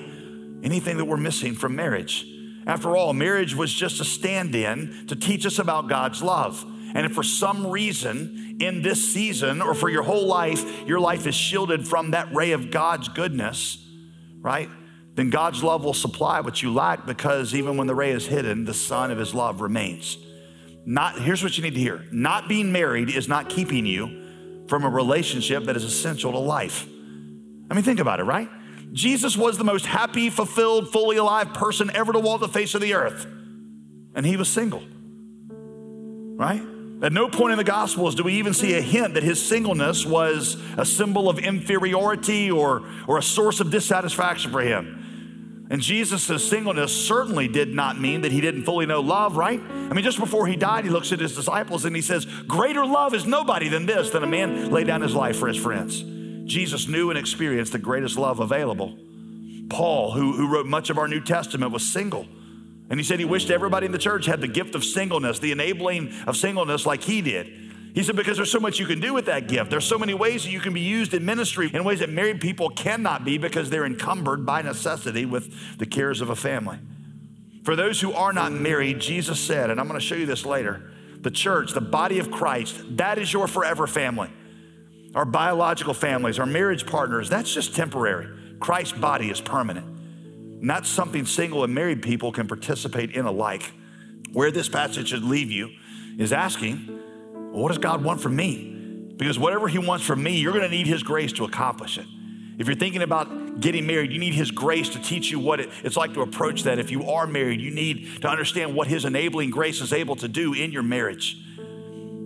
anything 0.64 0.98
that 0.98 1.06
we're 1.06 1.18
missing 1.18 1.56
from 1.56 1.76
marriage. 1.76 2.26
After 2.66 2.98
all, 2.98 3.14
marriage 3.14 3.56
was 3.56 3.74
just 3.74 4.02
a 4.02 4.06
stand 4.06 4.54
in 4.54 5.08
to 5.08 5.16
teach 5.16 5.46
us 5.46 5.58
about 5.58 5.88
God's 5.88 6.22
love. 6.22 6.66
And 6.94 7.06
if 7.06 7.14
for 7.14 7.24
some 7.24 7.68
reason 7.68 8.58
in 8.60 8.82
this 8.82 9.14
season 9.14 9.62
or 9.62 9.74
for 9.74 9.90
your 9.90 10.04
whole 10.04 10.28
life, 10.28 10.86
your 10.86 11.00
life 11.00 11.26
is 11.28 11.36
shielded 11.36 11.88
from 11.88 12.12
that 12.12 12.34
ray 12.34 12.52
of 12.52 12.70
God's 12.70 13.08
goodness, 13.08 13.78
right? 14.42 14.70
Then 15.18 15.32
God's 15.32 15.64
love 15.64 15.84
will 15.84 15.96
supply 15.96 16.42
what 16.42 16.62
you 16.62 16.72
lack 16.72 17.08
because 17.08 17.56
even 17.56 17.76
when 17.76 17.88
the 17.88 17.96
ray 17.96 18.12
is 18.12 18.28
hidden, 18.28 18.66
the 18.66 18.74
sun 18.74 19.10
of 19.10 19.18
his 19.18 19.34
love 19.34 19.62
remains. 19.62 20.16
Not, 20.86 21.20
here's 21.20 21.42
what 21.42 21.58
you 21.58 21.64
need 21.64 21.74
to 21.74 21.80
hear 21.80 22.06
not 22.12 22.48
being 22.48 22.72
married 22.72 23.10
is 23.10 23.28
not 23.28 23.50
keeping 23.50 23.88
you 23.88 24.66
from 24.68 24.84
a 24.84 24.90
relationship 24.90 25.64
that 25.66 25.76
is 25.76 25.84
essential 25.84 26.32
to 26.34 26.38
life. 26.38 26.86
I 27.70 27.74
mean, 27.74 27.84
think 27.84 28.00
about 28.00 28.20
it, 28.20 28.26
right? 28.26 28.48
Jesus 28.94 29.36
was 29.36 29.58
the 29.58 29.64
most 29.64 29.88
happy, 29.88 30.30
fulfilled, 30.30 30.92
fully 30.92 31.18
alive 31.18 31.52
person 31.52 31.90
ever 31.96 32.14
to 32.14 32.20
walk 32.20 32.40
the 32.40 32.48
face 32.48 32.76
of 32.76 32.82
the 32.82 32.94
earth, 32.94 33.26
and 34.14 34.24
he 34.24 34.38
was 34.38 34.48
single, 34.48 34.84
right? 35.50 36.62
At 37.02 37.12
no 37.12 37.28
point 37.28 37.54
in 37.54 37.58
the 37.58 37.64
Gospels 37.64 38.14
do 38.14 38.24
we 38.24 38.34
even 38.36 38.54
see 38.54 38.76
a 38.76 38.82
hint 38.82 39.16
that 39.16 39.24
his 39.24 39.44
singleness 39.44 40.06
was 40.06 40.62
a 40.78 40.86
symbol 40.86 41.28
of 41.28 41.40
inferiority 41.40 42.52
or, 42.52 42.84
or 43.08 43.18
a 43.18 43.24
source 43.24 43.60
of 43.60 43.72
dissatisfaction 43.72 44.52
for 44.52 44.62
him. 44.62 45.06
And 45.70 45.82
Jesus' 45.82 46.48
singleness 46.50 46.96
certainly 46.96 47.48
did 47.48 47.74
not 47.74 48.00
mean 48.00 48.22
that 48.22 48.32
he 48.32 48.40
didn't 48.40 48.64
fully 48.64 48.86
know 48.86 49.02
love, 49.02 49.36
right? 49.36 49.60
I 49.60 49.94
mean, 49.94 50.04
just 50.04 50.20
before 50.20 50.48
he 50.48 50.56
died, 50.56 50.86
he 50.86 50.90
looks 50.90 51.12
at 51.12 51.20
his 51.20 51.36
disciples 51.36 51.84
and 51.84 51.96
he 51.96 52.02
says, 52.02 52.26
Greater 52.26 52.86
love 52.86 53.14
is 53.14 53.26
nobody 53.26 53.68
than 53.68 53.86
this, 53.86 54.10
than 54.10 54.24
a 54.24 54.28
man 54.28 54.72
lay 54.72 54.86
down 54.86 55.02
his 55.02 55.14
life 55.14 55.38
for 55.38 55.48
his 55.48 55.58
friends. 55.58 56.02
Jesus 56.50 56.88
knew 56.88 57.10
and 57.10 57.20
experienced 57.20 57.74
the 57.74 57.80
greatest 57.80 58.18
love 58.18 58.40
available. 58.40 58.98
Paul, 59.70 60.14
who, 60.14 60.34
who 60.34 60.52
wrote 60.52 60.66
much 60.66 60.90
of 60.90 60.98
our 60.98 61.10
New 61.10 61.22
Testament, 61.22 61.74
was 61.74 61.86
single. 61.86 62.26
And 62.90 62.98
he 62.98 63.04
said 63.04 63.20
he 63.20 63.26
wished 63.26 63.50
everybody 63.50 63.86
in 63.86 63.92
the 63.92 63.98
church 63.98 64.26
had 64.26 64.40
the 64.40 64.48
gift 64.48 64.74
of 64.74 64.86
singleness, 64.86 65.40
the 65.40 65.52
enabling 65.52 66.14
of 66.26 66.38
singleness 66.38 66.86
like 66.86 67.04
he 67.04 67.22
did. 67.22 67.67
He 67.94 68.04
said, 68.04 68.16
because 68.16 68.38
there's 68.38 68.52
so 68.52 68.60
much 68.60 68.80
you 68.80 68.86
can 68.86 69.00
do 69.00 69.14
with 69.14 69.26
that 69.26 69.48
gift. 69.48 69.72
There's 69.72 69.86
so 69.86 69.98
many 69.98 70.14
ways 70.14 70.44
that 70.44 70.52
you 70.52 70.60
can 70.60 70.74
be 70.74 70.82
used 70.82 71.14
in 71.14 71.26
ministry 71.26 71.72
in 71.74 71.84
ways 71.84 72.00
that 72.00 72.10
married 72.10 72.40
people 72.40 72.70
cannot 72.70 73.26
be 73.26 73.38
because 73.38 73.70
they're 73.70 73.86
encumbered 73.86 74.46
by 74.46 74.62
necessity 74.62 75.26
with 75.26 75.78
the 75.80 75.86
cares 75.86 76.22
of 76.22 76.30
a 76.30 76.36
family. 76.36 76.78
For 77.64 77.76
those 77.76 78.00
who 78.00 78.14
are 78.14 78.32
not 78.32 78.52
married, 78.52 79.00
Jesus 79.00 79.40
said, 79.40 79.70
and 79.70 79.80
I'm 79.80 79.88
going 79.88 80.00
to 80.00 80.06
show 80.06 80.16
you 80.16 80.26
this 80.26 80.46
later, 80.46 80.92
the 81.22 81.32
church, 81.32 81.74
the 81.74 81.82
body 81.82 82.20
of 82.20 82.32
Christ, 82.32 82.98
that 82.98 83.18
is 83.18 83.34
your 83.34 83.48
forever 83.48 83.88
family. 83.88 84.30
Our 85.16 85.26
biological 85.26 85.94
families, 85.94 86.38
our 86.38 86.46
marriage 86.46 86.86
partners, 86.86 87.30
that's 87.30 87.52
just 87.54 87.76
temporary. 87.76 88.28
Christ's 88.60 88.98
body 88.98 89.30
is 89.30 89.42
permanent. 89.42 89.86
Not 90.62 90.86
something 90.86 91.26
single 91.26 91.64
and 91.64 91.74
married 91.74 92.02
people 92.02 92.32
can 92.32 92.48
participate 92.48 93.12
in 93.12 93.26
alike. 93.26 93.74
Where 94.32 94.52
this 94.52 94.70
passage 94.70 95.10
should 95.10 95.24
leave 95.24 95.52
you 95.52 95.72
is 96.18 96.32
asking, 96.32 97.00
well, 97.58 97.64
what 97.64 97.70
does 97.70 97.80
God 97.80 98.04
want 98.04 98.22
from 98.22 98.36
me? 98.36 99.16
Because 99.18 99.40
whatever 99.40 99.68
He 99.68 99.80
wants 99.80 100.06
from 100.06 100.22
me, 100.22 100.38
you're 100.38 100.54
going 100.54 100.64
to 100.64 100.70
need 100.70 100.86
His 100.86 101.02
grace 101.02 101.34
to 101.34 101.44
accomplish 101.44 101.98
it. 101.98 102.06
If 102.60 102.68
you're 102.68 102.76
thinking 102.76 103.02
about 103.02 103.60
getting 103.60 103.88
married, 103.88 104.12
you 104.12 104.20
need 104.20 104.36
His 104.36 104.52
grace 104.52 104.90
to 104.90 105.02
teach 105.02 105.32
you 105.32 105.40
what 105.40 105.60
it, 105.60 105.72
it's 105.84 105.98
like 105.98 106.14
to 106.14 106.22
approach 106.22 106.62
that. 106.64 106.78
If 106.78 106.92
you 106.92 107.10
are 107.10 107.26
married, 107.26 107.60
you 107.60 107.72
need 107.72 108.22
to 108.22 108.30
understand 108.30 108.76
what 108.76 108.86
His 108.86 109.06
enabling 109.06 109.50
grace 109.50 109.82
is 109.82 109.92
able 109.92 110.16
to 110.18 110.28
do 110.28 110.54
in 110.54 110.72
your 110.72 110.84
marriage. 110.84 111.36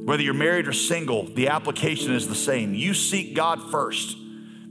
Whether 0.03 0.21
you're 0.21 0.33
married 0.33 0.67
or 0.67 0.73
single, 0.73 1.23
the 1.27 1.47
application 1.47 2.13
is 2.13 2.27
the 2.27 2.35
same. 2.35 2.73
You 2.73 2.93
seek 2.93 3.33
God 3.33 3.71
first 3.71 4.17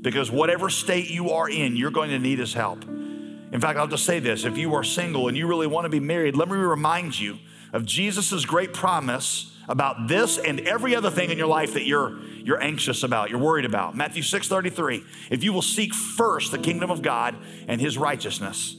because 0.03 0.31
whatever 0.31 0.69
state 0.69 1.09
you 1.09 1.31
are 1.31 1.49
in, 1.49 1.75
you're 1.75 1.91
going 1.91 2.11
to 2.11 2.19
need 2.19 2.39
His 2.39 2.53
help. 2.53 2.85
In 2.85 3.61
fact, 3.63 3.79
I'll 3.79 3.89
just 3.89 4.05
say 4.05 4.19
this 4.19 4.45
if 4.45 4.59
you 4.59 4.75
are 4.75 4.85
single 4.85 5.27
and 5.27 5.39
you 5.39 5.47
really 5.47 5.67
want 5.67 5.87
to 5.87 5.91
be 5.91 6.01
married, 6.01 6.37
let 6.37 6.51
me 6.51 6.59
remind 6.59 7.19
you 7.19 7.39
of 7.73 7.87
Jesus' 7.87 8.45
great 8.45 8.75
promise 8.75 9.57
about 9.71 10.09
this 10.09 10.37
and 10.37 10.61
every 10.61 10.97
other 10.97 11.11
thing 11.11 11.31
in 11.31 11.39
your 11.39 11.47
life 11.47 11.75
that 11.75 11.87
you're, 11.87 12.19
you're 12.45 12.63
anxious 12.63 13.05
about, 13.05 13.31
you're 13.31 13.39
worried 13.39 13.65
about. 13.65 13.97
Matthew 13.97 14.23
6 14.23 14.49
33. 14.49 15.05
If 15.31 15.45
you 15.45 15.53
will 15.53 15.63
seek 15.63 15.95
first 15.95 16.51
the 16.51 16.59
kingdom 16.59 16.91
of 16.91 17.03
God 17.03 17.37
and 17.69 17.81
his 17.81 17.97
righteousness, 17.97 18.77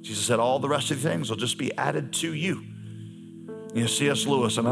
Jesus 0.00 0.24
said, 0.24 0.38
all 0.38 0.58
the 0.58 0.68
rest 0.68 0.90
of 0.90 1.02
the 1.02 1.08
things 1.08 1.30
will 1.30 1.36
just 1.36 1.58
be 1.58 1.74
added 1.76 2.12
to 2.14 2.32
you. 2.32 2.64
You 3.74 3.82
know, 3.82 3.86
C.S. 3.86 4.26
Lewis, 4.26 4.58
and 4.58 4.68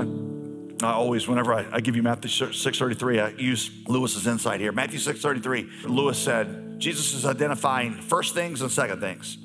I, 0.82 0.86
I 0.86 0.92
always, 0.92 1.28
whenever 1.28 1.52
I, 1.54 1.66
I 1.70 1.80
give 1.80 1.96
you 1.96 2.02
Matthew 2.02 2.30
6.33, 2.30 3.22
I 3.22 3.40
use 3.40 3.70
Lewis's 3.86 4.26
insight 4.26 4.60
here. 4.60 4.72
Matthew 4.72 4.98
6.33, 4.98 5.84
Lewis 5.84 6.18
said, 6.18 6.78
Jesus 6.78 7.14
is 7.14 7.26
identifying 7.26 7.94
first 7.94 8.34
things 8.34 8.62
and 8.62 8.70
second 8.70 9.00
things. 9.00 9.38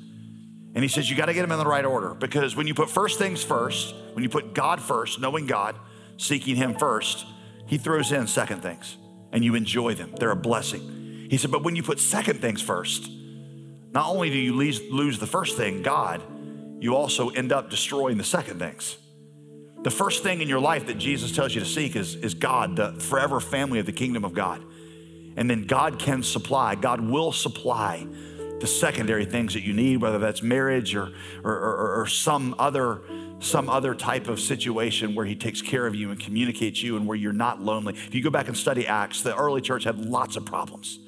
And 0.74 0.84
he 0.84 0.88
says, 0.88 1.10
you 1.10 1.16
got 1.16 1.26
to 1.26 1.34
get 1.34 1.42
them 1.42 1.52
in 1.52 1.58
the 1.58 1.66
right 1.66 1.84
order 1.84 2.14
because 2.14 2.54
when 2.54 2.66
you 2.66 2.74
put 2.74 2.90
first 2.90 3.18
things 3.18 3.42
first, 3.42 3.94
when 4.12 4.22
you 4.22 4.28
put 4.28 4.54
God 4.54 4.80
first, 4.80 5.20
knowing 5.20 5.46
God, 5.46 5.74
seeking 6.18 6.56
Him 6.56 6.74
first, 6.74 7.24
He 7.66 7.78
throws 7.78 8.12
in 8.12 8.26
second 8.26 8.60
things 8.60 8.98
and 9.32 9.42
you 9.44 9.54
enjoy 9.54 9.94
them. 9.94 10.14
They're 10.18 10.30
a 10.30 10.36
blessing. 10.36 11.26
He 11.30 11.36
said, 11.36 11.50
but 11.50 11.62
when 11.62 11.76
you 11.76 11.82
put 11.82 12.00
second 12.00 12.40
things 12.40 12.62
first, 12.62 13.10
not 13.92 14.08
only 14.08 14.30
do 14.30 14.38
you 14.38 14.54
lose, 14.54 15.18
the 15.18 15.26
first 15.26 15.56
thing, 15.56 15.82
God, 15.82 16.22
you 16.80 16.94
also 16.94 17.30
end 17.30 17.52
up 17.52 17.70
destroying 17.70 18.18
the 18.18 18.24
second 18.24 18.58
things. 18.58 18.96
The 19.82 19.90
first 19.90 20.22
thing 20.22 20.40
in 20.40 20.48
your 20.48 20.60
life 20.60 20.86
that 20.86 20.98
Jesus 20.98 21.32
tells 21.32 21.54
you 21.54 21.60
to 21.60 21.66
seek 21.66 21.96
is, 21.96 22.14
is 22.14 22.34
God, 22.34 22.76
the 22.76 22.92
forever 22.92 23.40
family 23.40 23.78
of 23.78 23.86
the 23.86 23.92
kingdom 23.92 24.24
of 24.24 24.34
God. 24.34 24.62
And 25.36 25.48
then 25.48 25.66
God 25.66 25.98
can 25.98 26.22
supply, 26.22 26.74
God 26.74 27.00
will 27.00 27.32
supply 27.32 28.06
the 28.60 28.66
secondary 28.66 29.24
things 29.24 29.54
that 29.54 29.62
you 29.62 29.72
need, 29.72 29.98
whether 29.98 30.18
that's 30.18 30.42
marriage 30.42 30.96
or, 30.96 31.12
or, 31.44 31.52
or, 31.52 32.00
or, 32.00 32.06
some, 32.08 32.56
other, 32.58 33.02
some 33.40 33.68
other 33.68 33.94
type 33.94 34.28
of 34.28 34.40
situation 34.40 35.14
where 35.14 35.26
He 35.26 35.36
takes 35.36 35.62
care 35.62 35.86
of 35.86 35.94
you 35.94 36.10
and 36.10 36.18
communicates 36.18 36.82
you 36.82 36.96
and 36.96 37.06
where 37.06 37.16
you're 37.16 37.32
not 37.32 37.62
lonely. 37.62 37.94
If 37.94 38.14
you 38.14 38.22
go 38.22 38.30
back 38.30 38.48
and 38.48 38.56
study 38.56 38.86
Acts, 38.86 39.22
the 39.22 39.36
early 39.36 39.60
church 39.60 39.84
had 39.84 39.98
lots 39.98 40.36
of 40.36 40.44
problems. 40.44 40.98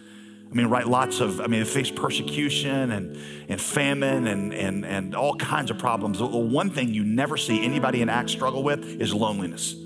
I 0.51 0.55
mean, 0.55 0.67
right, 0.67 0.87
lots 0.87 1.21
of, 1.21 1.41
I 1.41 1.47
mean, 1.47 1.61
they 1.61 1.69
faced 1.69 1.95
persecution 1.95 2.91
and, 2.91 3.17
and 3.49 3.61
famine 3.61 4.27
and, 4.27 4.53
and, 4.53 4.85
and 4.85 5.15
all 5.15 5.37
kinds 5.37 5.71
of 5.71 5.79
problems. 5.79 6.19
The 6.19 6.27
one 6.27 6.71
thing 6.71 6.93
you 6.93 7.05
never 7.05 7.37
see 7.37 7.65
anybody 7.65 8.03
in 8.03 8.09
Acts 8.09 8.33
struggle 8.33 8.65
with 8.65 8.85
is 9.01 9.15
loneliness 9.15 9.77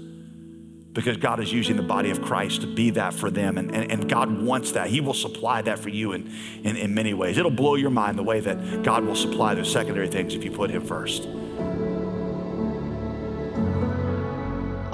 because 0.95 1.19
God 1.19 1.41
is 1.41 1.53
using 1.53 1.77
the 1.77 1.83
body 1.83 2.11
of 2.11 2.23
Christ 2.23 2.63
to 2.63 2.67
be 2.67 2.91
that 2.91 3.13
for 3.13 3.31
them. 3.31 3.59
And, 3.59 3.75
and, 3.75 3.91
and 3.91 4.09
God 4.09 4.43
wants 4.43 4.73
that. 4.73 4.89
He 4.89 5.03
will 5.03 5.13
supply 5.13 5.61
that 5.63 5.81
for 5.81 5.91
you 5.91 6.13
in, 6.13 6.33
in, 6.63 6.77
in 6.77 6.95
many 6.95 7.13
ways. 7.13 7.37
It'll 7.37 7.51
blow 7.51 7.75
your 7.75 7.91
mind 7.91 8.17
the 8.17 8.23
way 8.23 8.41
that 8.41 8.83
God 8.85 9.05
will 9.05 9.17
supply 9.17 9.55
those 9.55 9.71
secondary 9.71 10.09
things 10.09 10.35
if 10.35 10.45
you 10.45 10.53
put 10.53 10.71
Him 10.71 10.87
first. 10.87 11.27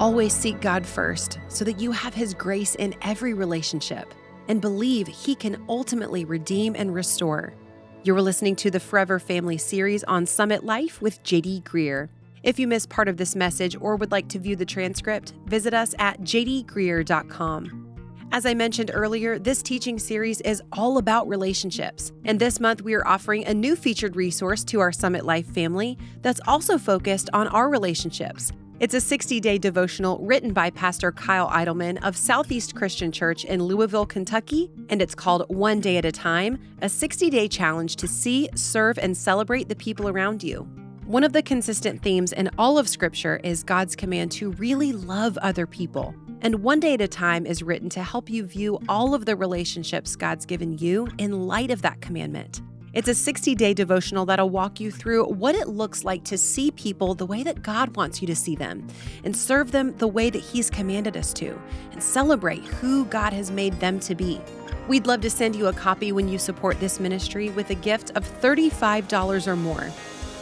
Always 0.01 0.33
seek 0.33 0.59
God 0.61 0.83
first 0.83 1.37
so 1.47 1.63
that 1.63 1.79
you 1.79 1.91
have 1.91 2.15
His 2.15 2.33
grace 2.33 2.73
in 2.73 2.95
every 3.03 3.35
relationship 3.35 4.15
and 4.47 4.59
believe 4.59 5.05
He 5.05 5.35
can 5.35 5.63
ultimately 5.69 6.25
redeem 6.25 6.75
and 6.75 6.91
restore. 6.91 7.53
You 8.01 8.15
are 8.15 8.21
listening 8.21 8.55
to 8.55 8.71
the 8.71 8.79
Forever 8.79 9.19
Family 9.19 9.59
series 9.59 10.03
on 10.05 10.25
Summit 10.25 10.63
Life 10.63 11.03
with 11.03 11.21
JD 11.21 11.61
Greear. 11.61 12.09
If 12.41 12.57
you 12.57 12.67
missed 12.67 12.89
part 12.89 13.09
of 13.09 13.17
this 13.17 13.35
message 13.35 13.77
or 13.79 13.95
would 13.95 14.11
like 14.11 14.27
to 14.29 14.39
view 14.39 14.55
the 14.55 14.65
transcript, 14.65 15.33
visit 15.45 15.75
us 15.75 15.93
at 15.99 16.19
jdgreear.com. 16.21 17.87
As 18.31 18.47
I 18.47 18.55
mentioned 18.55 18.89
earlier, 18.91 19.37
this 19.37 19.61
teaching 19.61 19.99
series 19.99 20.41
is 20.41 20.63
all 20.71 20.97
about 20.97 21.27
relationships. 21.27 22.11
And 22.25 22.39
this 22.39 22.59
month, 22.59 22.81
we 22.81 22.95
are 22.95 23.07
offering 23.07 23.45
a 23.45 23.53
new 23.53 23.75
featured 23.75 24.15
resource 24.15 24.63
to 24.63 24.79
our 24.79 24.91
Summit 24.91 25.25
Life 25.25 25.45
family 25.45 25.95
that's 26.23 26.41
also 26.47 26.79
focused 26.79 27.29
on 27.33 27.47
our 27.49 27.69
relationships. 27.69 28.51
It's 28.81 28.95
a 28.95 28.99
60 28.99 29.39
day 29.39 29.59
devotional 29.59 30.17
written 30.25 30.53
by 30.53 30.71
Pastor 30.71 31.11
Kyle 31.11 31.47
Idleman 31.49 31.99
of 32.03 32.17
Southeast 32.17 32.73
Christian 32.73 33.11
Church 33.11 33.45
in 33.45 33.61
Louisville, 33.61 34.07
Kentucky, 34.07 34.71
and 34.89 35.03
it's 35.03 35.13
called 35.13 35.45
One 35.49 35.79
Day 35.79 35.97
at 35.97 36.05
a 36.05 36.11
Time 36.11 36.57
a 36.81 36.89
60 36.89 37.29
day 37.29 37.47
challenge 37.47 37.95
to 37.97 38.07
see, 38.07 38.49
serve, 38.55 38.97
and 38.97 39.15
celebrate 39.15 39.69
the 39.69 39.75
people 39.75 40.09
around 40.09 40.41
you. 40.41 40.67
One 41.05 41.23
of 41.23 41.31
the 41.31 41.43
consistent 41.43 42.01
themes 42.01 42.33
in 42.33 42.49
all 42.57 42.79
of 42.79 42.89
Scripture 42.89 43.39
is 43.43 43.61
God's 43.61 43.95
command 43.95 44.31
to 44.31 44.49
really 44.53 44.93
love 44.93 45.37
other 45.43 45.67
people. 45.67 46.15
And 46.41 46.63
One 46.63 46.79
Day 46.79 46.95
at 46.95 47.01
a 47.01 47.07
Time 47.07 47.45
is 47.45 47.61
written 47.61 47.89
to 47.89 48.01
help 48.01 48.31
you 48.31 48.47
view 48.47 48.79
all 48.89 49.13
of 49.13 49.27
the 49.27 49.35
relationships 49.35 50.15
God's 50.15 50.47
given 50.47 50.79
you 50.79 51.07
in 51.19 51.45
light 51.45 51.69
of 51.69 51.83
that 51.83 52.01
commandment. 52.01 52.63
It's 52.93 53.07
a 53.07 53.15
60 53.15 53.55
day 53.55 53.73
devotional 53.73 54.25
that'll 54.25 54.49
walk 54.49 54.81
you 54.81 54.91
through 54.91 55.23
what 55.25 55.55
it 55.55 55.69
looks 55.69 56.03
like 56.03 56.25
to 56.25 56.37
see 56.37 56.71
people 56.71 57.15
the 57.15 57.25
way 57.25 57.41
that 57.41 57.63
God 57.63 57.95
wants 57.95 58.21
you 58.21 58.27
to 58.27 58.35
see 58.35 58.53
them, 58.53 58.85
and 59.23 59.35
serve 59.35 59.71
them 59.71 59.95
the 59.97 60.09
way 60.09 60.29
that 60.29 60.41
He's 60.41 60.69
commanded 60.69 61.15
us 61.15 61.31
to, 61.35 61.57
and 61.93 62.03
celebrate 62.03 62.65
who 62.65 63.05
God 63.05 63.31
has 63.31 63.49
made 63.49 63.79
them 63.79 63.97
to 64.01 64.13
be. 64.13 64.41
We'd 64.89 65.07
love 65.07 65.21
to 65.21 65.29
send 65.29 65.55
you 65.55 65.67
a 65.67 65.73
copy 65.73 66.11
when 66.11 66.27
you 66.27 66.37
support 66.37 66.81
this 66.81 66.99
ministry 66.99 67.49
with 67.49 67.69
a 67.69 67.75
gift 67.75 68.11
of 68.15 68.25
$35 68.41 69.47
or 69.47 69.55
more. 69.55 69.89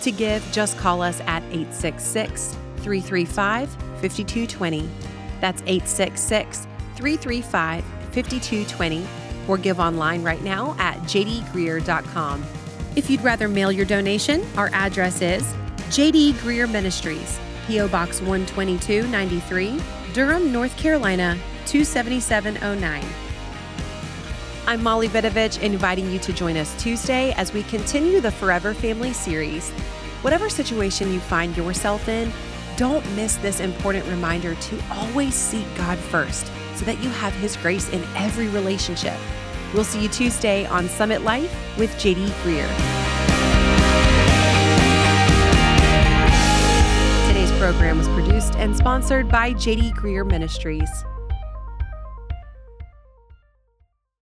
To 0.01 0.11
give, 0.11 0.43
just 0.51 0.75
call 0.77 1.03
us 1.03 1.19
at 1.27 1.43
866 1.51 2.53
335 2.77 3.69
5220. 3.69 4.89
That's 5.39 5.61
866 5.67 6.65
335 6.95 7.83
5220. 7.83 9.18
Or 9.49 9.57
give 9.57 9.79
online 9.79 10.23
right 10.23 10.43
now 10.43 10.75
at 10.77 10.97
jdgreear.com. 10.99 12.45
If 12.95 13.09
you'd 13.09 13.21
rather 13.21 13.47
mail 13.47 13.71
your 13.71 13.85
donation, 13.85 14.45
our 14.55 14.69
address 14.73 15.21
is 15.21 15.43
JD 15.89 16.33
Greear 16.33 16.71
Ministries, 16.71 17.39
P.O. 17.65 17.87
Box 17.87 18.19
12293, 18.19 19.81
Durham, 20.13 20.51
North 20.51 20.77
Carolina 20.77 21.35
27709. 21.65 23.03
I'm 24.67 24.83
Molly 24.83 25.07
Vidovich, 25.09 25.59
inviting 25.63 26.11
you 26.11 26.19
to 26.19 26.31
join 26.31 26.55
us 26.55 26.79
Tuesday 26.79 27.31
as 27.31 27.51
we 27.51 27.63
continue 27.63 28.21
the 28.21 28.31
Forever 28.31 28.75
Family 28.75 29.13
series. 29.13 29.71
Whatever 30.21 30.47
situation 30.47 31.11
you 31.11 31.19
find 31.19 31.57
yourself 31.57 32.07
in, 32.07 32.31
don't 32.77 33.03
miss 33.15 33.37
this 33.37 33.61
important 33.61 34.05
reminder 34.05 34.53
to 34.53 34.79
always 34.91 35.33
seek 35.33 35.65
God 35.75 35.97
first 35.97 36.45
so 36.75 36.85
that 36.85 37.01
you 37.03 37.09
have 37.09 37.33
His 37.35 37.57
grace 37.57 37.89
in 37.89 38.03
every 38.15 38.47
relationship. 38.47 39.17
We'll 39.73 39.83
see 39.83 40.01
you 40.01 40.09
Tuesday 40.09 40.65
on 40.65 40.89
Summit 40.89 41.21
Life 41.21 41.77
with 41.77 41.91
JD 41.97 42.25
Greear. 42.41 42.67
Today's 47.27 47.51
program 47.59 47.99
was 47.99 48.07
produced 48.09 48.55
and 48.55 48.75
sponsored 48.75 49.29
by 49.29 49.53
JD 49.53 49.93
Greear 49.93 50.25
Ministries. 50.25 50.89